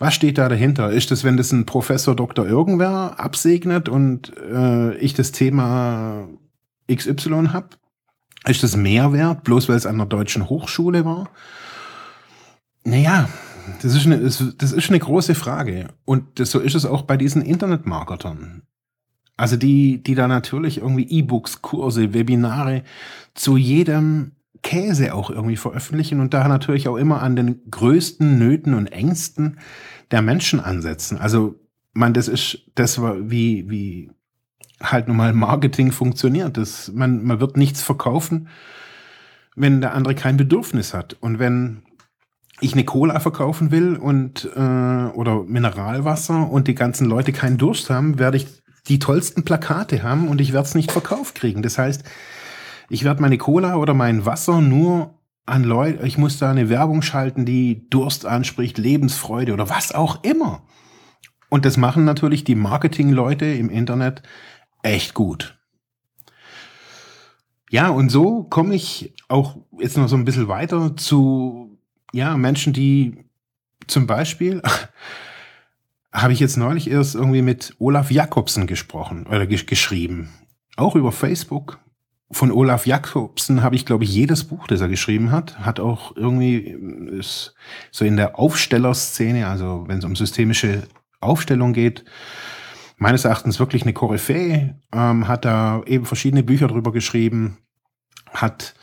Was 0.00 0.14
steht 0.14 0.38
da 0.38 0.48
dahinter? 0.48 0.90
Ist 0.90 1.10
das, 1.10 1.24
wenn 1.24 1.36
das 1.36 1.52
ein 1.52 1.66
Professor 1.66 2.16
Dr. 2.16 2.46
irgendwer 2.46 3.20
absegnet 3.20 3.90
und 3.90 4.32
äh, 4.50 4.96
ich 4.96 5.12
das 5.12 5.30
Thema 5.30 6.26
XY 6.90 7.48
habe? 7.52 7.68
Ist 8.46 8.62
das 8.62 8.76
Mehrwert, 8.76 9.44
bloß 9.44 9.68
weil 9.68 9.76
es 9.76 9.84
an 9.84 9.98
der 9.98 10.06
deutschen 10.06 10.48
Hochschule 10.48 11.04
war? 11.04 11.28
Naja, 12.84 13.28
das 13.82 13.94
ist, 13.94 14.06
eine, 14.06 14.18
das 14.18 14.72
ist 14.72 14.88
eine 14.88 14.98
große 14.98 15.34
Frage. 15.34 15.88
Und 16.04 16.40
das, 16.40 16.50
so 16.50 16.60
ist 16.60 16.74
es 16.74 16.86
auch 16.86 17.02
bei 17.02 17.16
diesen 17.16 17.42
Internetmarketern. 17.42 18.62
Also 19.36 19.56
die, 19.56 20.02
die 20.02 20.14
da 20.14 20.28
natürlich 20.28 20.78
irgendwie 20.78 21.08
E-Books, 21.08 21.62
Kurse, 21.62 22.12
Webinare 22.12 22.82
zu 23.34 23.56
jedem 23.56 24.32
Käse 24.62 25.14
auch 25.14 25.30
irgendwie 25.30 25.56
veröffentlichen 25.56 26.20
und 26.20 26.34
da 26.34 26.46
natürlich 26.46 26.88
auch 26.88 26.96
immer 26.96 27.22
an 27.22 27.36
den 27.36 27.70
größten 27.70 28.38
Nöten 28.38 28.74
und 28.74 28.88
Ängsten 28.88 29.58
der 30.10 30.20
Menschen 30.20 30.60
ansetzen. 30.60 31.16
Also, 31.16 31.54
man, 31.92 32.12
das 32.12 32.28
ist 32.28 32.66
das 32.74 33.00
war 33.00 33.30
wie, 33.30 33.70
wie 33.70 34.10
halt 34.82 35.08
normal 35.08 35.32
Marketing 35.32 35.92
funktioniert. 35.92 36.56
Das, 36.56 36.92
man, 36.92 37.24
man 37.24 37.40
wird 37.40 37.56
nichts 37.56 37.82
verkaufen, 37.82 38.48
wenn 39.56 39.80
der 39.80 39.94
andere 39.94 40.14
kein 40.14 40.36
Bedürfnis 40.36 40.92
hat. 40.94 41.16
Und 41.20 41.38
wenn 41.38 41.82
ich 42.60 42.72
eine 42.72 42.84
Cola 42.84 43.20
verkaufen 43.20 43.70
will 43.70 43.96
und 43.96 44.44
äh, 44.54 44.58
oder 44.58 45.44
Mineralwasser 45.44 46.50
und 46.50 46.68
die 46.68 46.74
ganzen 46.74 47.06
Leute 47.06 47.32
keinen 47.32 47.58
Durst 47.58 47.90
haben, 47.90 48.18
werde 48.18 48.36
ich 48.36 48.46
die 48.88 48.98
tollsten 48.98 49.44
Plakate 49.44 50.02
haben 50.02 50.28
und 50.28 50.40
ich 50.40 50.52
werde 50.52 50.66
es 50.66 50.74
nicht 50.74 50.92
verkauft 50.92 51.34
kriegen. 51.34 51.62
Das 51.62 51.78
heißt, 51.78 52.04
ich 52.88 53.04
werde 53.04 53.22
meine 53.22 53.38
Cola 53.38 53.76
oder 53.76 53.94
mein 53.94 54.26
Wasser 54.26 54.60
nur 54.60 55.14
an 55.46 55.64
Leute, 55.64 56.06
ich 56.06 56.18
muss 56.18 56.38
da 56.38 56.50
eine 56.50 56.68
Werbung 56.68 57.02
schalten, 57.02 57.44
die 57.44 57.88
Durst 57.90 58.26
anspricht, 58.26 58.78
Lebensfreude 58.78 59.52
oder 59.52 59.68
was 59.68 59.92
auch 59.92 60.22
immer. 60.22 60.62
Und 61.48 61.64
das 61.64 61.76
machen 61.76 62.04
natürlich 62.04 62.44
die 62.44 62.54
Marketingleute 62.54 63.46
im 63.46 63.70
Internet 63.70 64.22
echt 64.82 65.14
gut. 65.14 65.58
Ja, 67.70 67.88
und 67.88 68.10
so 68.10 68.44
komme 68.44 68.74
ich 68.74 69.14
auch 69.28 69.56
jetzt 69.78 69.96
noch 69.96 70.08
so 70.08 70.16
ein 70.16 70.24
bisschen 70.24 70.48
weiter 70.48 70.96
zu 70.96 71.69
ja, 72.12 72.36
Menschen, 72.36 72.72
die 72.72 73.24
zum 73.86 74.06
Beispiel 74.06 74.62
habe 76.12 76.32
ich 76.32 76.40
jetzt 76.40 76.56
neulich 76.56 76.90
erst 76.90 77.14
irgendwie 77.14 77.42
mit 77.42 77.74
Olaf 77.78 78.10
Jakobsen 78.10 78.66
gesprochen 78.66 79.26
oder 79.26 79.46
geschrieben. 79.46 80.30
Auch 80.76 80.96
über 80.96 81.12
Facebook 81.12 81.78
von 82.32 82.52
Olaf 82.52 82.86
Jakobsen 82.86 83.62
habe 83.62 83.74
ich, 83.74 83.86
glaube 83.86 84.04
ich, 84.04 84.14
jedes 84.14 84.44
Buch, 84.44 84.66
das 84.68 84.80
er 84.80 84.88
geschrieben 84.88 85.32
hat. 85.32 85.58
Hat 85.60 85.80
auch 85.80 86.16
irgendwie 86.16 86.58
ist 87.18 87.54
so 87.90 88.04
in 88.04 88.16
der 88.16 88.38
Aufstellerszene, 88.38 89.46
also 89.46 89.84
wenn 89.88 89.98
es 89.98 90.04
um 90.04 90.14
systemische 90.14 90.84
Aufstellung 91.20 91.72
geht, 91.72 92.04
meines 92.96 93.24
Erachtens 93.24 93.58
wirklich 93.58 93.82
eine 93.82 93.92
Koryphäe. 93.92 94.78
Ähm, 94.92 95.26
hat 95.26 95.44
da 95.44 95.82
eben 95.86 96.04
verschiedene 96.04 96.42
Bücher 96.42 96.68
drüber 96.68 96.92
geschrieben, 96.92 97.58
hat 98.32 98.74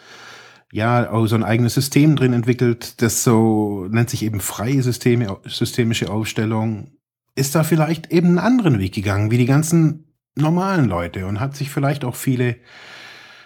ja 0.72 1.10
so 1.28 1.36
ein 1.36 1.44
eigenes 1.44 1.74
System 1.74 2.16
drin 2.16 2.34
entwickelt, 2.34 3.02
das 3.02 3.24
so 3.24 3.88
nennt 3.90 4.10
sich 4.10 4.24
eben 4.24 4.40
freie 4.40 4.82
Systeme, 4.82 5.38
systemische 5.46 6.10
Aufstellung. 6.10 6.92
Ist 7.36 7.56
da 7.56 7.64
vielleicht 7.64 8.12
eben 8.12 8.30
einen 8.30 8.40
anderen 8.40 8.80
Weg 8.80 8.94
gegangen, 8.94 9.32
wie 9.32 9.38
die 9.38 9.46
ganzen 9.46 10.14
normalen 10.36 10.86
Leute 10.86 11.26
und 11.26 11.40
hat 11.40 11.56
sich 11.56 11.70
vielleicht 11.70 12.04
auch 12.04 12.16
viele 12.16 12.58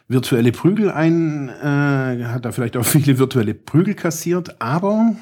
virtuelle 0.07 0.51
Prügel 0.51 0.91
ein, 0.91 1.49
äh, 1.49 2.25
hat 2.25 2.45
da 2.45 2.51
vielleicht 2.51 2.77
auch 2.77 2.85
viele 2.85 3.17
virtuelle 3.17 3.53
Prügel 3.53 3.95
kassiert, 3.95 4.61
aber 4.61 5.15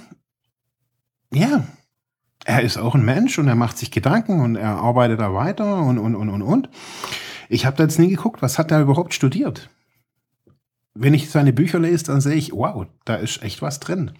ja, 1.34 1.64
er 2.46 2.62
ist 2.62 2.78
auch 2.78 2.96
ein 2.96 3.06
Mensch 3.06 3.38
und 3.38 3.48
er 3.48 3.56
macht 3.56 3.78
sich 3.78 3.92
Gedanken 3.92 4.42
und 4.42 4.56
er 4.56 4.78
arbeitet 4.78 5.20
da 5.20 5.34
weiter 5.34 5.82
und, 5.82 6.00
und, 6.00 6.16
und, 6.16 6.30
und, 6.30 6.42
und. 6.42 6.70
Ich 7.50 7.66
habe 7.66 7.78
da 7.78 7.84
jetzt 7.84 8.00
nie 8.00 8.10
geguckt, 8.10 8.42
was 8.42 8.58
hat 8.58 8.72
er 8.72 8.82
überhaupt 8.82 9.14
studiert? 9.14 9.70
Wenn 11.02 11.14
ich 11.14 11.30
seine 11.30 11.54
Bücher 11.54 11.80
lese, 11.80 12.06
dann 12.06 12.20
sehe 12.20 12.36
ich, 12.36 12.52
wow, 12.52 12.86
da 13.06 13.16
ist 13.16 13.42
echt 13.42 13.62
was 13.62 13.80
drin. 13.80 14.12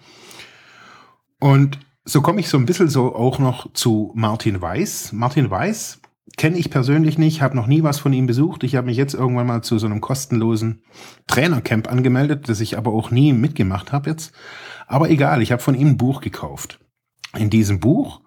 Und 1.38 1.78
so 2.04 2.22
komme 2.22 2.40
ich 2.40 2.48
so 2.48 2.56
ein 2.56 2.64
bisschen 2.64 2.88
so 2.88 3.14
auch 3.14 3.38
noch 3.38 3.72
zu 3.74 4.12
Martin 4.14 4.62
Weiß. 4.62 5.12
Martin 5.12 5.50
Weiß 5.50 6.00
kenne 6.38 6.56
ich 6.56 6.70
persönlich 6.70 7.18
nicht, 7.18 7.42
habe 7.42 7.54
noch 7.54 7.66
nie 7.66 7.82
was 7.82 7.98
von 7.98 8.14
ihm 8.14 8.26
besucht. 8.26 8.64
Ich 8.64 8.76
habe 8.76 8.86
mich 8.86 8.96
jetzt 8.96 9.12
irgendwann 9.12 9.46
mal 9.46 9.62
zu 9.62 9.78
so 9.78 9.84
einem 9.84 10.00
kostenlosen 10.00 10.82
Trainercamp 11.26 11.90
angemeldet, 11.90 12.48
das 12.48 12.60
ich 12.60 12.78
aber 12.78 12.92
auch 12.92 13.10
nie 13.10 13.34
mitgemacht 13.34 13.92
habe 13.92 14.08
jetzt. 14.08 14.32
Aber 14.86 15.10
egal, 15.10 15.42
ich 15.42 15.52
habe 15.52 15.62
von 15.62 15.74
ihm 15.74 15.88
ein 15.88 15.96
Buch 15.98 16.22
gekauft. 16.22 16.80
In 17.36 17.50
diesem 17.50 17.78
Buch 17.78 18.22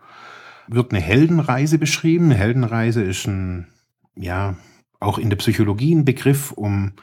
wird 0.67 0.91
eine 0.91 1.01
Heldenreise 1.01 1.79
beschrieben. 1.79 2.25
Eine 2.25 2.35
Heldenreise 2.35 3.01
ist 3.01 3.25
ein, 3.25 3.67
ja, 4.15 4.55
auch 5.03 5.17
in 5.17 5.29
der 5.29 5.37
Psychologie 5.37 5.93
ein 5.93 6.05
Begriff, 6.05 6.51
um 6.51 6.93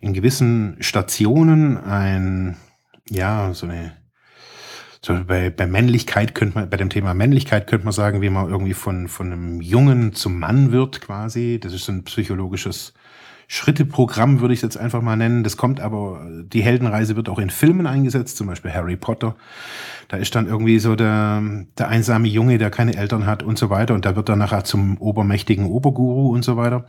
in 0.00 0.14
gewissen 0.14 0.76
Stationen 0.80 1.76
ein, 1.76 2.56
ja, 3.08 3.52
so 3.52 3.66
eine 3.66 4.00
so 5.02 5.24
bei, 5.26 5.48
bei 5.48 5.66
Männlichkeit 5.66 6.34
könnte 6.34 6.58
man, 6.58 6.68
bei 6.68 6.76
dem 6.76 6.90
Thema 6.90 7.14
Männlichkeit 7.14 7.66
könnte 7.66 7.84
man 7.84 7.92
sagen, 7.92 8.20
wie 8.20 8.28
man 8.28 8.50
irgendwie 8.50 8.74
von, 8.74 9.08
von 9.08 9.32
einem 9.32 9.60
Jungen 9.62 10.12
zum 10.12 10.38
Mann 10.38 10.72
wird 10.72 11.00
quasi. 11.00 11.58
Das 11.58 11.72
ist 11.72 11.88
ein 11.88 12.04
psychologisches 12.04 12.92
Schritteprogramm, 13.48 14.40
würde 14.40 14.52
ich 14.52 14.58
es 14.58 14.62
jetzt 14.62 14.76
einfach 14.76 15.00
mal 15.00 15.16
nennen. 15.16 15.42
Das 15.42 15.56
kommt 15.56 15.80
aber, 15.80 16.24
die 16.44 16.62
Heldenreise 16.62 17.16
wird 17.16 17.30
auch 17.30 17.38
in 17.38 17.50
Filmen 17.50 17.86
eingesetzt, 17.86 18.36
zum 18.36 18.46
Beispiel 18.46 18.72
Harry 18.72 18.96
Potter. 18.96 19.36
Da 20.08 20.18
ist 20.18 20.34
dann 20.34 20.46
irgendwie 20.46 20.78
so 20.78 20.94
der, 20.94 21.42
der 21.78 21.88
einsame 21.88 22.28
Junge, 22.28 22.58
der 22.58 22.70
keine 22.70 22.94
Eltern 22.94 23.26
hat 23.26 23.42
und 23.42 23.58
so 23.58 23.70
weiter. 23.70 23.94
Und 23.94 24.04
da 24.04 24.16
wird 24.16 24.28
dann 24.28 24.38
nachher 24.38 24.64
zum 24.64 24.98
obermächtigen 24.98 25.64
Oberguru 25.64 26.32
und 26.32 26.44
so 26.44 26.56
weiter. 26.58 26.84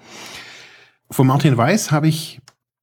Von 1.11 1.27
Martin 1.27 1.57
Weiß 1.57 1.91
habe 1.91 2.07
ich 2.07 2.39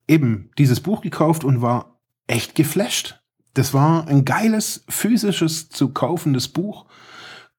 eben 0.06 0.50
dieses 0.58 0.80
Buch 0.80 1.00
gekauft 1.00 1.44
und 1.44 1.62
war 1.62 1.98
echt 2.26 2.54
geflasht. 2.54 3.22
Das 3.54 3.72
war 3.72 4.06
ein 4.06 4.26
geiles, 4.26 4.84
physisches 4.88 5.70
zu 5.70 5.94
kaufendes 5.94 6.48
Buch. 6.48 6.84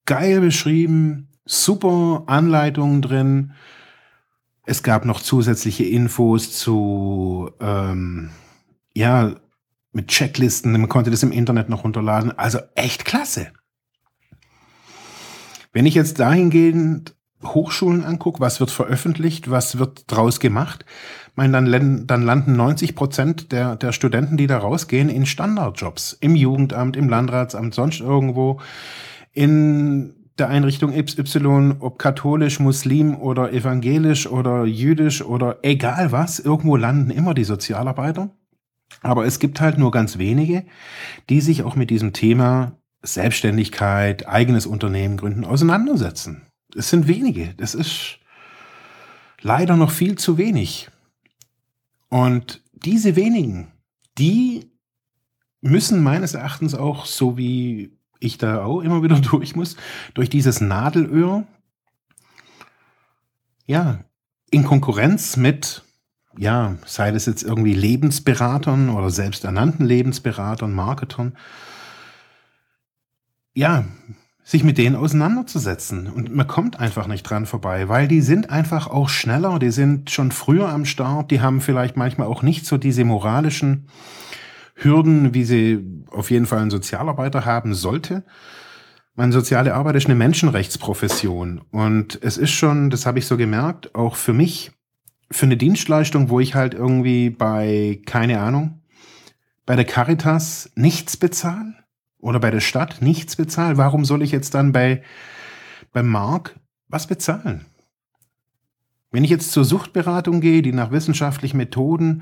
Geil 0.05 0.41
beschrieben, 0.41 1.27
super 1.43 2.23
Anleitungen 2.27 3.01
drin. 3.01 3.53
Es 4.65 4.83
gab 4.83 5.05
noch 5.05 5.21
zusätzliche 5.21 5.85
Infos 5.85 6.55
zu, 6.55 7.49
ähm, 7.59 8.29
ja, 8.93 9.35
mit 9.91 10.09
Checklisten. 10.09 10.71
Man 10.71 10.87
konnte 10.87 11.09
das 11.09 11.23
im 11.23 11.31
Internet 11.31 11.69
noch 11.69 11.83
runterladen. 11.83 12.37
Also 12.37 12.59
echt 12.75 13.05
klasse. 13.05 13.51
Wenn 15.73 15.87
ich 15.87 15.95
jetzt 15.95 16.19
dahingehend 16.19 17.15
Hochschulen 17.43 18.03
angucke, 18.03 18.39
was 18.39 18.59
wird 18.59 18.71
veröffentlicht, 18.71 19.49
was 19.49 19.79
wird 19.79 20.03
draus 20.07 20.39
gemacht, 20.39 20.85
meine, 21.39 21.53
dann, 21.53 22.05
dann 22.05 22.23
landen 22.23 22.57
90 22.57 22.95
Prozent 22.95 23.51
der, 23.53 23.77
der 23.77 23.93
Studenten, 23.93 24.35
die 24.35 24.45
da 24.45 24.57
rausgehen, 24.57 25.07
in 25.07 25.25
Standardjobs. 25.25 26.17
Im 26.19 26.35
Jugendamt, 26.35 26.97
im 26.97 27.07
Landratsamt, 27.07 27.73
sonst 27.73 28.01
irgendwo. 28.01 28.59
In 29.31 30.15
der 30.37 30.49
Einrichtung 30.49 30.91
XY, 30.91 31.75
ob 31.79 31.97
katholisch, 31.97 32.59
muslim 32.59 33.15
oder 33.15 33.53
evangelisch 33.53 34.27
oder 34.27 34.65
jüdisch 34.65 35.23
oder 35.23 35.59
egal 35.63 36.11
was, 36.11 36.39
irgendwo 36.39 36.75
landen 36.75 37.09
immer 37.09 37.33
die 37.33 37.45
Sozialarbeiter. 37.45 38.31
Aber 39.01 39.25
es 39.25 39.39
gibt 39.39 39.61
halt 39.61 39.77
nur 39.77 39.91
ganz 39.91 40.17
wenige, 40.17 40.65
die 41.29 41.39
sich 41.39 41.63
auch 41.63 41.77
mit 41.77 41.89
diesem 41.89 42.11
Thema 42.11 42.73
Selbstständigkeit, 43.01 44.27
eigenes 44.27 44.65
Unternehmen 44.65 45.15
gründen, 45.15 45.45
auseinandersetzen. 45.45 46.48
Es 46.75 46.89
sind 46.89 47.07
wenige. 47.07 47.53
Das 47.55 47.75
ist 47.75 48.19
leider 49.41 49.75
noch 49.75 49.91
viel 49.91 50.17
zu 50.17 50.37
wenig. 50.37 50.89
Und 52.09 52.61
diese 52.73 53.15
wenigen, 53.15 53.71
die 54.17 54.71
müssen 55.61 56.01
meines 56.01 56.33
Erachtens 56.33 56.75
auch, 56.75 57.05
so 57.05 57.37
wie 57.37 57.97
ich 58.19 58.37
da 58.37 58.63
auch 58.63 58.81
immer 58.81 59.03
wieder 59.03 59.19
durch 59.19 59.55
muss, 59.55 59.75
durch 60.13 60.29
dieses 60.29 60.61
Nadelöhr, 60.61 61.45
ja, 63.65 64.03
in 64.51 64.63
Konkurrenz 64.63 65.37
mit, 65.37 65.83
ja, 66.37 66.77
sei 66.85 67.11
das 67.11 67.27
jetzt 67.27 67.43
irgendwie 67.43 67.73
Lebensberatern 67.73 68.89
oder 68.89 69.11
selbsternannten 69.11 69.85
Lebensberatern, 69.85 70.73
Marketern, 70.73 71.37
ja, 73.53 73.85
sich 74.49 74.63
mit 74.63 74.79
denen 74.79 74.95
auseinanderzusetzen. 74.95 76.07
Und 76.07 76.35
man 76.35 76.47
kommt 76.47 76.79
einfach 76.79 77.05
nicht 77.05 77.21
dran 77.21 77.45
vorbei, 77.45 77.87
weil 77.87 78.07
die 78.07 78.21
sind 78.21 78.49
einfach 78.49 78.87
auch 78.87 79.07
schneller, 79.07 79.59
die 79.59 79.69
sind 79.69 80.09
schon 80.09 80.31
früher 80.31 80.69
am 80.69 80.85
Start, 80.85 81.29
die 81.29 81.39
haben 81.39 81.61
vielleicht 81.61 81.97
manchmal 81.97 82.25
auch 82.25 82.41
nicht 82.41 82.65
so 82.65 82.79
diese 82.79 83.05
moralischen 83.05 83.89
Hürden, 84.73 85.35
wie 85.35 85.43
sie 85.43 85.85
auf 86.09 86.31
jeden 86.31 86.47
Fall 86.47 86.61
ein 86.61 86.71
Sozialarbeiter 86.71 87.45
haben 87.45 87.75
sollte. 87.75 88.23
Meine 89.13 89.33
soziale 89.33 89.75
Arbeit 89.75 89.97
ist 89.97 90.07
eine 90.07 90.15
Menschenrechtsprofession 90.15 91.61
und 91.69 92.17
es 92.23 92.37
ist 92.37 92.49
schon, 92.49 92.89
das 92.89 93.05
habe 93.05 93.19
ich 93.19 93.27
so 93.27 93.37
gemerkt, 93.37 93.93
auch 93.93 94.15
für 94.15 94.33
mich, 94.33 94.71
für 95.29 95.45
eine 95.45 95.57
Dienstleistung, 95.57 96.31
wo 96.31 96.39
ich 96.39 96.55
halt 96.55 96.73
irgendwie 96.73 97.29
bei, 97.29 98.01
keine 98.07 98.39
Ahnung, 98.39 98.81
bei 99.67 99.75
der 99.75 99.85
Caritas 99.85 100.71
nichts 100.73 101.17
bezahle, 101.17 101.75
oder 102.19 102.39
bei 102.39 102.51
der 102.51 102.59
Stadt 102.59 103.01
nichts 103.01 103.35
bezahlt, 103.35 103.77
warum 103.77 104.05
soll 104.05 104.21
ich 104.21 104.31
jetzt 104.31 104.53
dann 104.53 104.71
bei, 104.71 105.03
beim 105.93 106.07
Mark 106.07 106.59
was 106.87 107.07
bezahlen? 107.07 107.65
Wenn 109.11 109.23
ich 109.23 109.31
jetzt 109.31 109.51
zur 109.51 109.65
Suchtberatung 109.65 110.39
gehe, 110.39 110.61
die 110.61 110.71
nach 110.71 110.91
wissenschaftlichen 110.91 111.57
Methoden 111.57 112.21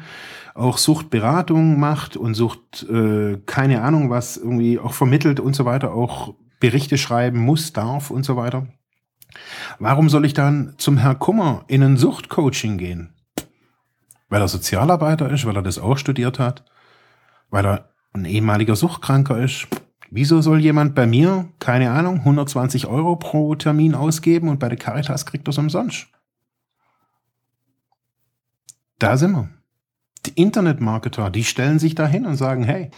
auch 0.54 0.78
Suchtberatung 0.78 1.80
macht 1.80 2.16
und 2.16 2.34
Sucht, 2.34 2.86
äh, 2.90 3.38
keine 3.46 3.82
Ahnung, 3.82 4.10
was 4.10 4.38
irgendwie 4.38 4.80
auch 4.80 4.94
vermittelt 4.94 5.42
und 5.42 5.56
so 5.56 5.66
weiter, 5.66 5.94
auch 5.94 6.34
Berichte 6.60 6.98
schreiben 6.98 7.40
muss, 7.40 7.74
darf 7.74 8.10
und 8.10 8.24
so 8.24 8.38
weiter. 8.38 8.68
Warum 9.80 10.10
soll 10.10 10.26
ich 10.26 10.34
dann 10.34 10.76
zum 10.78 10.98
Herr 10.98 11.16
Kummer 11.16 11.66
in 11.68 11.84
ein 11.84 11.98
Suchtcoaching 11.98 12.78
gehen? 12.78 13.14
Weil 14.30 14.42
er 14.42 14.48
Sozialarbeiter 14.48 15.30
ist, 15.30 15.46
weil 15.46 15.56
er 15.56 15.62
das 15.62 15.80
auch 15.80 15.98
studiert 15.98 16.40
hat, 16.40 16.64
weil 17.50 17.66
er 17.66 17.90
ein 18.14 18.26
ehemaliger 18.26 18.76
Suchtkranker 18.76 19.38
ist. 19.38 19.68
Wieso 20.10 20.42
soll 20.42 20.62
jemand 20.62 20.96
bei 20.96 21.06
mir, 21.06 21.52
keine 21.60 21.92
Ahnung, 21.92 22.20
120 22.20 22.88
Euro 22.88 23.18
pro 23.18 23.56
Termin 23.56 23.94
ausgeben 23.94 24.48
und 24.48 24.60
bei 24.60 24.70
der 24.70 24.78
Caritas 24.78 25.26
kriegt 25.26 25.48
es 25.48 25.58
umsonst? 25.58 26.08
Da 29.00 29.18
sind 29.18 29.34
wir. 29.34 29.50
Die 30.26 30.42
Internetmarketer, 30.42 31.30
die 31.30 31.44
stellen 31.44 31.80
sich 31.80 31.96
da 31.96 32.08
hin 32.08 32.26
und 32.26 32.36
sagen, 32.36 32.64
hey, 32.64 32.90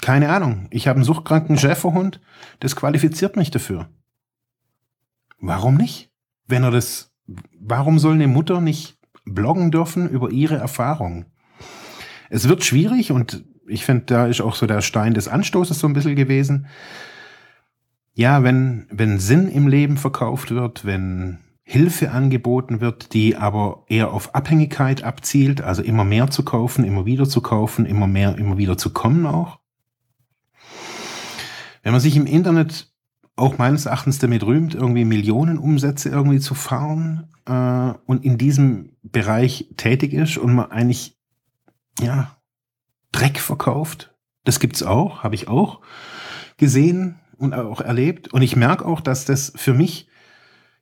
keine 0.00 0.30
Ahnung, 0.30 0.66
ich 0.70 0.88
habe 0.88 0.96
einen 0.96 1.04
suchtkranken 1.04 1.58
Schäferhund, 1.58 2.20
das 2.60 2.76
qualifiziert 2.76 3.36
mich 3.36 3.50
dafür. 3.50 3.88
Warum 5.38 5.76
nicht? 5.76 6.10
Wenn 6.46 6.64
er 6.64 6.70
das, 6.70 7.12
warum 7.58 7.98
soll 7.98 8.14
eine 8.14 8.28
Mutter 8.28 8.60
nicht 8.60 8.98
bloggen 9.24 9.70
dürfen 9.70 10.08
über 10.08 10.30
ihre 10.30 10.56
Erfahrungen? 10.56 11.26
Es 12.30 12.48
wird 12.48 12.64
schwierig 12.64 13.12
und 13.12 13.44
ich 13.66 13.84
finde, 13.84 14.04
da 14.06 14.26
ist 14.26 14.40
auch 14.40 14.54
so 14.54 14.66
der 14.66 14.80
Stein 14.80 15.14
des 15.14 15.28
Anstoßes 15.28 15.78
so 15.78 15.86
ein 15.86 15.92
bisschen 15.92 16.16
gewesen. 16.16 16.66
Ja, 18.14 18.42
wenn, 18.42 18.86
wenn 18.90 19.18
Sinn 19.18 19.48
im 19.48 19.68
Leben 19.68 19.96
verkauft 19.96 20.50
wird, 20.50 20.84
wenn 20.84 21.38
Hilfe 21.64 22.10
angeboten 22.10 22.80
wird, 22.80 23.14
die 23.14 23.36
aber 23.36 23.84
eher 23.88 24.12
auf 24.12 24.34
Abhängigkeit 24.34 25.04
abzielt, 25.04 25.62
also 25.62 25.82
immer 25.82 26.04
mehr 26.04 26.30
zu 26.30 26.44
kaufen, 26.44 26.84
immer 26.84 27.06
wieder 27.06 27.28
zu 27.28 27.40
kaufen, 27.40 27.86
immer 27.86 28.06
mehr, 28.06 28.36
immer 28.36 28.58
wieder 28.58 28.76
zu 28.76 28.90
kommen 28.92 29.26
auch. 29.26 29.58
Wenn 31.82 31.92
man 31.92 32.00
sich 32.00 32.16
im 32.16 32.26
Internet 32.26 32.92
auch 33.36 33.58
meines 33.58 33.86
Erachtens 33.86 34.18
damit 34.18 34.44
rühmt, 34.44 34.74
irgendwie 34.74 35.04
Millionen 35.04 35.58
Umsätze 35.58 36.10
irgendwie 36.10 36.40
zu 36.40 36.54
fahren 36.54 37.28
äh, 37.46 37.94
und 38.06 38.24
in 38.24 38.38
diesem 38.38 38.96
Bereich 39.02 39.68
tätig 39.76 40.12
ist 40.12 40.36
und 40.36 40.54
man 40.54 40.70
eigentlich 40.70 41.16
ja 42.00 42.36
Dreck 43.12 43.38
verkauft, 43.38 44.14
das 44.44 44.60
gibt's 44.60 44.82
auch, 44.82 45.22
habe 45.22 45.34
ich 45.34 45.48
auch 45.48 45.80
gesehen 46.56 47.20
und 47.36 47.54
auch 47.54 47.80
erlebt 47.80 48.32
und 48.32 48.42
ich 48.42 48.56
merke 48.56 48.84
auch, 48.84 49.00
dass 49.00 49.24
das 49.24 49.52
für 49.56 49.74
mich 49.74 50.08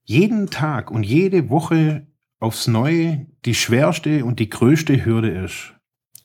jeden 0.04 0.50
Tag 0.50 0.90
und 0.90 1.04
jede 1.04 1.50
Woche 1.50 2.06
aufs 2.38 2.66
Neue 2.66 3.26
die 3.44 3.54
schwerste 3.54 4.24
und 4.24 4.40
die 4.40 4.48
größte 4.48 5.04
Hürde 5.04 5.30
ist. 5.30 5.74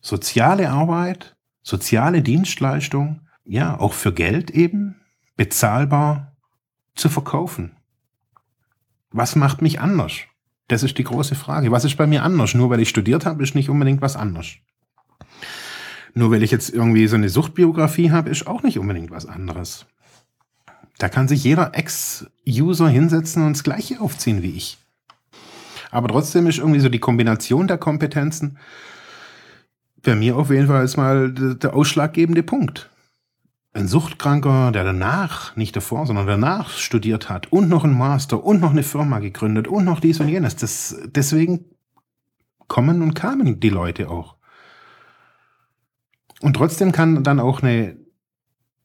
Soziale 0.01 0.69
Arbeit, 0.69 1.35
soziale 1.61 2.21
Dienstleistung, 2.21 3.21
ja, 3.43 3.79
auch 3.79 3.93
für 3.93 4.13
Geld 4.13 4.49
eben, 4.51 5.01
bezahlbar 5.35 6.35
zu 6.95 7.09
verkaufen. 7.09 7.75
Was 9.11 9.35
macht 9.35 9.61
mich 9.61 9.79
anders? 9.79 10.13
Das 10.67 10.83
ist 10.83 10.97
die 10.97 11.03
große 11.03 11.35
Frage. 11.35 11.71
Was 11.71 11.85
ist 11.85 11.95
bei 11.95 12.07
mir 12.07 12.23
anders? 12.23 12.55
Nur 12.55 12.69
weil 12.69 12.79
ich 12.79 12.89
studiert 12.89 13.25
habe, 13.25 13.43
ist 13.43 13.55
nicht 13.55 13.69
unbedingt 13.69 14.01
was 14.01 14.15
anders. 14.15 14.55
Nur 16.15 16.31
weil 16.31 16.41
ich 16.41 16.51
jetzt 16.51 16.69
irgendwie 16.69 17.07
so 17.07 17.15
eine 17.15 17.29
Suchtbiografie 17.29 18.09
habe, 18.09 18.31
ist 18.31 18.47
auch 18.47 18.63
nicht 18.63 18.79
unbedingt 18.79 19.11
was 19.11 19.27
anderes. 19.27 19.85
Da 20.97 21.09
kann 21.09 21.27
sich 21.27 21.43
jeder 21.43 21.75
Ex-User 21.75 22.87
hinsetzen 22.87 23.45
und 23.45 23.53
das 23.53 23.63
Gleiche 23.63 24.01
aufziehen 24.01 24.41
wie 24.41 24.55
ich. 24.55 24.79
Aber 25.91 26.07
trotzdem 26.07 26.47
ist 26.47 26.57
irgendwie 26.57 26.79
so 26.79 26.89
die 26.89 26.99
Kombination 26.99 27.67
der 27.67 27.77
Kompetenzen 27.77 28.57
bei 30.05 30.15
mir 30.15 30.37
auf 30.37 30.51
jeden 30.51 30.67
Fall 30.67 30.85
ist 30.85 30.95
mal 30.95 31.31
der 31.33 31.75
ausschlaggebende 31.75 32.43
Punkt. 32.43 32.89
Ein 33.73 33.89
Suchtkranker, 33.89 34.71
der 34.71 34.85
danach, 34.85 35.55
nicht 35.57 35.75
davor, 35.75 36.05
sondern 36.05 36.27
danach 36.27 36.69
studiert 36.69 37.29
hat 37.29 37.51
und 37.51 37.67
noch 37.67 37.83
einen 37.83 37.97
Master 37.97 38.43
und 38.45 38.61
noch 38.61 38.71
eine 38.71 38.83
Firma 38.83 39.19
gegründet 39.19 39.67
und 39.67 39.83
noch 39.83 39.99
dies 39.99 40.21
und 40.21 40.29
jenes. 40.29 40.55
Das, 40.55 40.95
deswegen 41.07 41.65
kommen 42.67 43.01
und 43.01 43.15
kamen 43.15 43.59
die 43.59 43.69
Leute 43.69 44.09
auch. 44.09 44.34
Und 46.41 46.55
trotzdem 46.55 46.91
kann 46.91 47.23
dann 47.23 47.39
auch 47.39 47.61
eine 47.61 47.97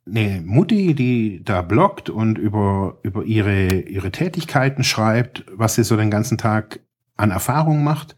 eine 0.06 0.42
Mutti, 0.44 0.94
die 0.94 1.42
da 1.44 1.62
bloggt 1.62 2.10
und 2.10 2.38
über, 2.38 2.98
über 3.02 3.24
ihre, 3.24 3.80
ihre 3.80 4.10
Tätigkeiten 4.10 4.84
schreibt, 4.84 5.44
was 5.52 5.74
sie 5.74 5.84
so 5.84 5.96
den 5.96 6.10
ganzen 6.10 6.38
Tag 6.38 6.80
an 7.16 7.30
Erfahrung 7.30 7.84
macht, 7.84 8.16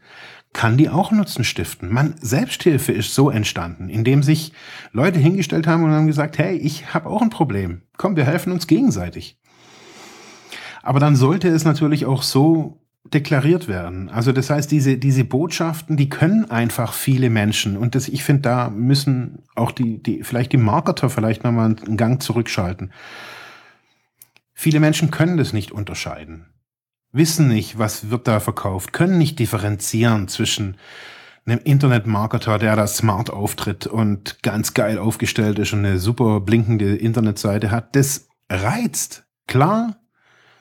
kann 0.53 0.77
die 0.77 0.89
auch 0.89 1.11
Nutzen 1.11 1.43
stiften. 1.43 1.91
Man, 1.91 2.15
Selbsthilfe 2.21 2.91
ist 2.91 3.15
so 3.15 3.29
entstanden, 3.29 3.89
indem 3.89 4.23
sich 4.23 4.53
Leute 4.91 5.19
hingestellt 5.19 5.67
haben 5.67 5.83
und 5.83 5.91
haben 5.91 6.07
gesagt, 6.07 6.37
hey, 6.37 6.55
ich 6.55 6.93
habe 6.93 7.09
auch 7.09 7.21
ein 7.21 7.31
Problem. 7.31 7.81
Komm, 7.97 8.15
wir 8.15 8.25
helfen 8.25 8.53
uns 8.53 8.67
gegenseitig. 8.67 9.39
Aber 10.83 10.99
dann 10.99 11.15
sollte 11.15 11.47
es 11.47 11.65
natürlich 11.65 12.05
auch 12.05 12.21
so 12.21 12.82
deklariert 13.13 13.67
werden. 13.67 14.09
Also 14.09 14.31
das 14.31 14.49
heißt, 14.49 14.71
diese, 14.71 14.97
diese 14.97 15.23
Botschaften, 15.23 15.97
die 15.97 16.09
können 16.09 16.49
einfach 16.49 16.93
viele 16.93 17.29
Menschen. 17.29 17.77
Und 17.77 17.95
das, 17.95 18.07
ich 18.07 18.23
finde, 18.23 18.43
da 18.43 18.69
müssen 18.69 19.43
auch 19.55 19.71
die, 19.71 20.01
die, 20.01 20.23
vielleicht 20.23 20.51
die 20.51 20.57
Marketer 20.57 21.09
vielleicht 21.09 21.43
nochmal 21.43 21.75
einen 21.85 21.97
Gang 21.97 22.21
zurückschalten. 22.21 22.91
Viele 24.53 24.79
Menschen 24.79 25.11
können 25.11 25.37
das 25.37 25.53
nicht 25.53 25.71
unterscheiden. 25.71 26.45
Wissen 27.11 27.47
nicht, 27.47 27.77
was 27.77 28.09
wird 28.09 28.27
da 28.27 28.39
verkauft, 28.39 28.93
können 28.93 29.17
nicht 29.17 29.37
differenzieren 29.37 30.27
zwischen 30.27 30.77
einem 31.45 31.59
Internetmarketer, 31.63 32.57
der 32.57 32.75
da 32.75 32.87
smart 32.87 33.29
auftritt 33.29 33.85
und 33.85 34.41
ganz 34.41 34.73
geil 34.73 34.97
aufgestellt 34.97 35.59
ist 35.59 35.73
und 35.73 35.85
eine 35.85 35.99
super 35.99 36.39
blinkende 36.39 36.95
Internetseite 36.95 37.69
hat. 37.69 37.95
Das 37.95 38.27
reizt. 38.49 39.25
Klar, 39.47 39.97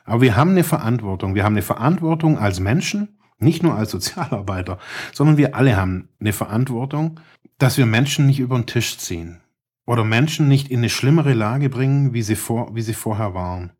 aber 0.04 0.20
wir 0.20 0.36
haben 0.36 0.50
eine 0.50 0.64
Verantwortung. 0.64 1.34
Wir 1.34 1.44
haben 1.44 1.54
eine 1.54 1.62
Verantwortung 1.62 2.38
als 2.38 2.60
Menschen, 2.60 3.18
nicht 3.38 3.62
nur 3.62 3.74
als 3.74 3.90
Sozialarbeiter, 3.90 4.78
sondern 5.12 5.36
wir 5.36 5.54
alle 5.54 5.76
haben 5.76 6.08
eine 6.20 6.32
Verantwortung, 6.32 7.20
dass 7.58 7.78
wir 7.78 7.86
Menschen 7.86 8.26
nicht 8.26 8.40
über 8.40 8.56
den 8.56 8.66
Tisch 8.66 8.98
ziehen 8.98 9.40
oder 9.86 10.04
Menschen 10.04 10.48
nicht 10.48 10.70
in 10.70 10.78
eine 10.78 10.88
schlimmere 10.88 11.34
Lage 11.34 11.68
bringen, 11.68 12.12
wie 12.12 12.22
sie, 12.22 12.36
vor, 12.36 12.74
wie 12.74 12.82
sie 12.82 12.94
vorher 12.94 13.34
waren. 13.34 13.72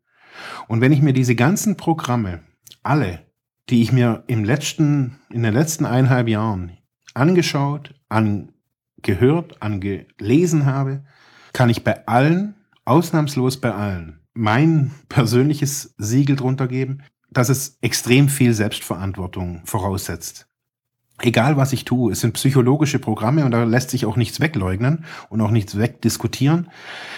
Und 0.67 0.81
wenn 0.81 0.91
ich 0.91 1.01
mir 1.01 1.13
diese 1.13 1.35
ganzen 1.35 1.77
Programme, 1.77 2.41
alle, 2.81 3.25
die 3.69 3.81
ich 3.81 3.91
mir 3.91 4.23
im 4.27 4.43
letzten, 4.43 5.19
in 5.29 5.43
den 5.43 5.53
letzten 5.53 5.85
eineinhalb 5.85 6.27
Jahren 6.27 6.77
angeschaut, 7.13 7.93
angehört, 8.09 9.61
angelesen 9.61 10.65
habe, 10.65 11.03
kann 11.53 11.69
ich 11.69 11.83
bei 11.83 12.05
allen, 12.07 12.55
ausnahmslos 12.85 13.61
bei 13.61 13.73
allen, 13.73 14.22
mein 14.33 14.91
persönliches 15.09 15.93
Siegel 15.97 16.35
drunter 16.35 16.67
geben, 16.67 17.03
dass 17.29 17.49
es 17.49 17.77
extrem 17.81 18.29
viel 18.29 18.53
Selbstverantwortung 18.53 19.61
voraussetzt. 19.65 20.47
Egal 21.21 21.57
was 21.57 21.73
ich 21.73 21.85
tue, 21.85 22.11
es 22.11 22.21
sind 22.21 22.33
psychologische 22.33 22.99
Programme 22.99 23.45
und 23.45 23.51
da 23.51 23.63
lässt 23.63 23.91
sich 23.91 24.05
auch 24.05 24.17
nichts 24.17 24.39
wegleugnen 24.39 25.05
und 25.29 25.41
auch 25.41 25.51
nichts 25.51 25.77
wegdiskutieren. 25.77 26.69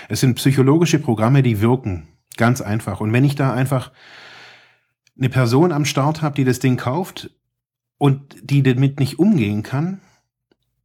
Es 0.09 0.19
sind 0.19 0.35
psychologische 0.35 0.99
Programme, 0.99 1.43
die 1.43 1.61
wirken. 1.61 2.07
Ganz 2.37 2.61
einfach. 2.61 2.99
Und 2.99 3.13
wenn 3.13 3.23
ich 3.23 3.35
da 3.35 3.53
einfach 3.53 3.91
eine 5.17 5.29
Person 5.29 5.71
am 5.71 5.85
Start 5.85 6.21
habe, 6.21 6.35
die 6.35 6.43
das 6.43 6.59
Ding 6.59 6.75
kauft 6.75 7.31
und 7.97 8.35
die 8.43 8.63
damit 8.63 8.99
nicht 8.99 9.17
umgehen 9.17 9.63
kann, 9.63 10.01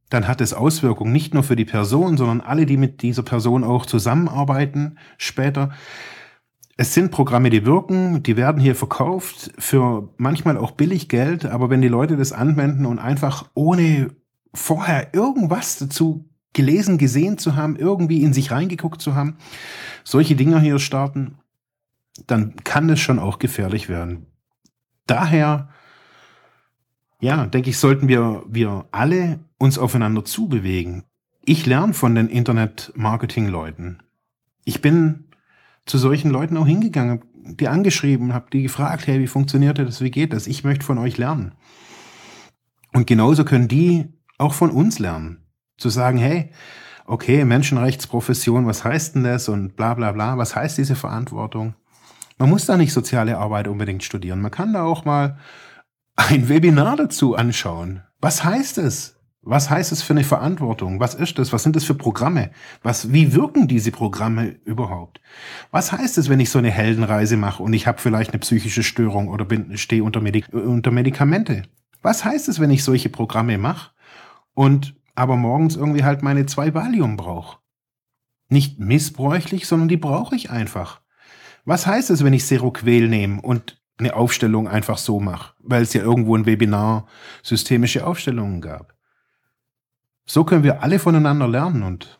dann 0.09 0.27
hat 0.27 0.41
es 0.41 0.53
Auswirkungen 0.53 1.11
nicht 1.11 1.33
nur 1.33 1.43
für 1.43 1.55
die 1.55 1.65
Person, 1.65 2.17
sondern 2.17 2.41
alle, 2.41 2.65
die 2.65 2.77
mit 2.77 3.01
dieser 3.01 3.23
Person 3.23 3.63
auch 3.63 3.85
zusammenarbeiten 3.85 4.97
später. 5.17 5.71
Es 6.81 6.95
sind 6.95 7.11
Programme, 7.11 7.51
die 7.51 7.63
wirken, 7.63 8.23
die 8.23 8.37
werden 8.37 8.59
hier 8.59 8.73
verkauft 8.73 9.51
für 9.59 10.09
manchmal 10.17 10.57
auch 10.57 10.71
billig 10.71 11.09
Geld, 11.09 11.45
aber 11.45 11.69
wenn 11.69 11.83
die 11.83 11.87
Leute 11.87 12.17
das 12.17 12.31
anwenden 12.31 12.87
und 12.87 12.97
einfach 12.97 13.47
ohne 13.53 14.07
vorher 14.51 15.13
irgendwas 15.13 15.77
dazu 15.77 16.27
gelesen, 16.53 16.97
gesehen 16.97 17.37
zu 17.37 17.55
haben, 17.55 17.75
irgendwie 17.75 18.23
in 18.23 18.33
sich 18.33 18.49
reingeguckt 18.49 18.99
zu 18.99 19.13
haben, 19.13 19.37
solche 20.03 20.35
Dinger 20.35 20.59
hier 20.59 20.79
starten, 20.79 21.37
dann 22.25 22.55
kann 22.63 22.87
das 22.87 22.99
schon 22.99 23.19
auch 23.19 23.37
gefährlich 23.37 23.87
werden. 23.87 24.25
Daher, 25.05 25.69
ja, 27.19 27.45
denke 27.45 27.69
ich, 27.69 27.77
sollten 27.77 28.07
wir, 28.07 28.41
wir 28.49 28.87
alle 28.89 29.41
uns 29.59 29.77
aufeinander 29.77 30.25
zubewegen. 30.25 31.03
Ich 31.45 31.67
lerne 31.67 31.93
von 31.93 32.15
den 32.15 32.27
Internet-Marketing-Leuten. 32.27 34.01
Ich 34.65 34.81
bin 34.81 35.25
zu 35.85 35.97
solchen 35.97 36.31
Leuten 36.31 36.57
auch 36.57 36.67
hingegangen, 36.67 37.23
die 37.33 37.67
angeschrieben, 37.67 38.33
habe 38.33 38.49
die 38.51 38.63
gefragt, 38.63 39.07
hey, 39.07 39.19
wie 39.19 39.27
funktioniert 39.27 39.79
das, 39.79 40.01
wie 40.01 40.11
geht 40.11 40.33
das? 40.33 40.47
Ich 40.47 40.63
möchte 40.63 40.85
von 40.85 40.97
euch 40.97 41.17
lernen. 41.17 41.53
Und 42.93 43.07
genauso 43.07 43.45
können 43.45 43.67
die 43.67 44.13
auch 44.37 44.53
von 44.53 44.69
uns 44.69 44.99
lernen. 44.99 45.45
Zu 45.77 45.89
sagen, 45.89 46.17
hey, 46.17 46.51
okay, 47.05 47.43
Menschenrechtsprofession, 47.45 48.67
was 48.67 48.83
heißt 48.83 49.15
denn 49.15 49.23
das 49.23 49.49
und 49.49 49.75
bla 49.75 49.93
bla 49.93 50.11
bla, 50.11 50.37
was 50.37 50.55
heißt 50.55 50.77
diese 50.77 50.95
Verantwortung? 50.95 51.75
Man 52.37 52.49
muss 52.49 52.65
da 52.65 52.77
nicht 52.77 52.93
soziale 52.93 53.37
Arbeit 53.37 53.67
unbedingt 53.67 54.03
studieren. 54.03 54.41
Man 54.41 54.51
kann 54.51 54.73
da 54.73 54.83
auch 54.83 55.05
mal 55.05 55.37
ein 56.15 56.49
Webinar 56.49 56.95
dazu 56.95 57.35
anschauen. 57.35 58.03
Was 58.19 58.43
heißt 58.43 58.77
es? 58.79 59.20
Was 59.43 59.71
heißt 59.71 59.91
es 59.91 60.03
für 60.03 60.13
eine 60.13 60.23
Verantwortung? 60.23 60.99
Was 60.99 61.15
ist 61.15 61.39
das? 61.39 61.51
Was 61.51 61.63
sind 61.63 61.75
das 61.75 61.83
für 61.83 61.95
Programme? 61.95 62.51
Was, 62.83 63.11
wie 63.11 63.33
wirken 63.33 63.67
diese 63.67 63.91
Programme 63.91 64.59
überhaupt? 64.65 65.19
Was 65.71 65.91
heißt 65.91 66.19
es, 66.19 66.29
wenn 66.29 66.39
ich 66.39 66.51
so 66.51 66.59
eine 66.59 66.69
Heldenreise 66.69 67.37
mache 67.37 67.63
und 67.63 67.73
ich 67.73 67.87
habe 67.87 67.99
vielleicht 67.99 68.31
eine 68.31 68.39
psychische 68.39 68.83
Störung 68.83 69.29
oder 69.29 69.45
bin, 69.45 69.77
stehe 69.79 70.03
unter, 70.03 70.21
Medik 70.21 70.53
unter 70.53 70.91
Medikamente? 70.91 71.63
Was 72.03 72.23
heißt 72.23 72.49
es, 72.49 72.59
wenn 72.59 72.69
ich 72.69 72.83
solche 72.83 73.09
Programme 73.09 73.57
mache 73.57 73.91
und 74.53 74.95
aber 75.15 75.35
morgens 75.37 75.75
irgendwie 75.75 76.03
halt 76.03 76.21
meine 76.21 76.45
zwei 76.45 76.75
Valium 76.75 77.17
brauche? 77.17 77.57
Nicht 78.47 78.79
missbräuchlich, 78.79 79.65
sondern 79.65 79.89
die 79.89 79.97
brauche 79.97 80.35
ich 80.35 80.51
einfach. 80.51 81.01
Was 81.65 81.87
heißt 81.87 82.11
es, 82.11 82.23
wenn 82.23 82.33
ich 82.33 82.45
Seroquel 82.45 83.07
nehme 83.07 83.41
und 83.41 83.81
eine 83.97 84.15
Aufstellung 84.15 84.67
einfach 84.67 84.99
so 84.99 85.19
mache, 85.19 85.55
weil 85.59 85.81
es 85.81 85.93
ja 85.93 86.01
irgendwo 86.03 86.35
ein 86.35 86.45
Webinar 86.45 87.07
systemische 87.41 88.05
Aufstellungen 88.05 88.61
gab? 88.61 89.00
So 90.25 90.43
können 90.43 90.63
wir 90.63 90.83
alle 90.83 90.99
voneinander 90.99 91.47
lernen 91.47 91.83
und 91.83 92.19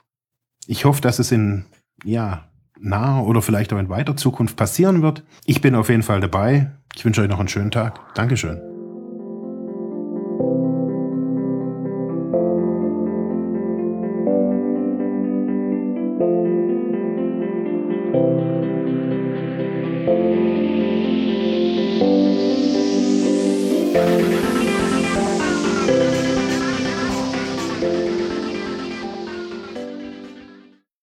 ich 0.67 0.85
hoffe, 0.85 1.01
dass 1.01 1.19
es 1.19 1.31
in 1.31 1.65
ja, 2.03 2.51
naher 2.79 3.25
oder 3.25 3.41
vielleicht 3.41 3.73
auch 3.73 3.79
in 3.79 3.89
weiter 3.89 4.17
Zukunft 4.17 4.57
passieren 4.57 5.01
wird. 5.01 5.23
Ich 5.45 5.61
bin 5.61 5.75
auf 5.75 5.89
jeden 5.89 6.03
Fall 6.03 6.19
dabei. 6.19 6.71
Ich 6.95 7.05
wünsche 7.05 7.21
euch 7.21 7.29
noch 7.29 7.39
einen 7.39 7.47
schönen 7.47 7.71
Tag. 7.71 8.13
Dankeschön. 8.15 8.70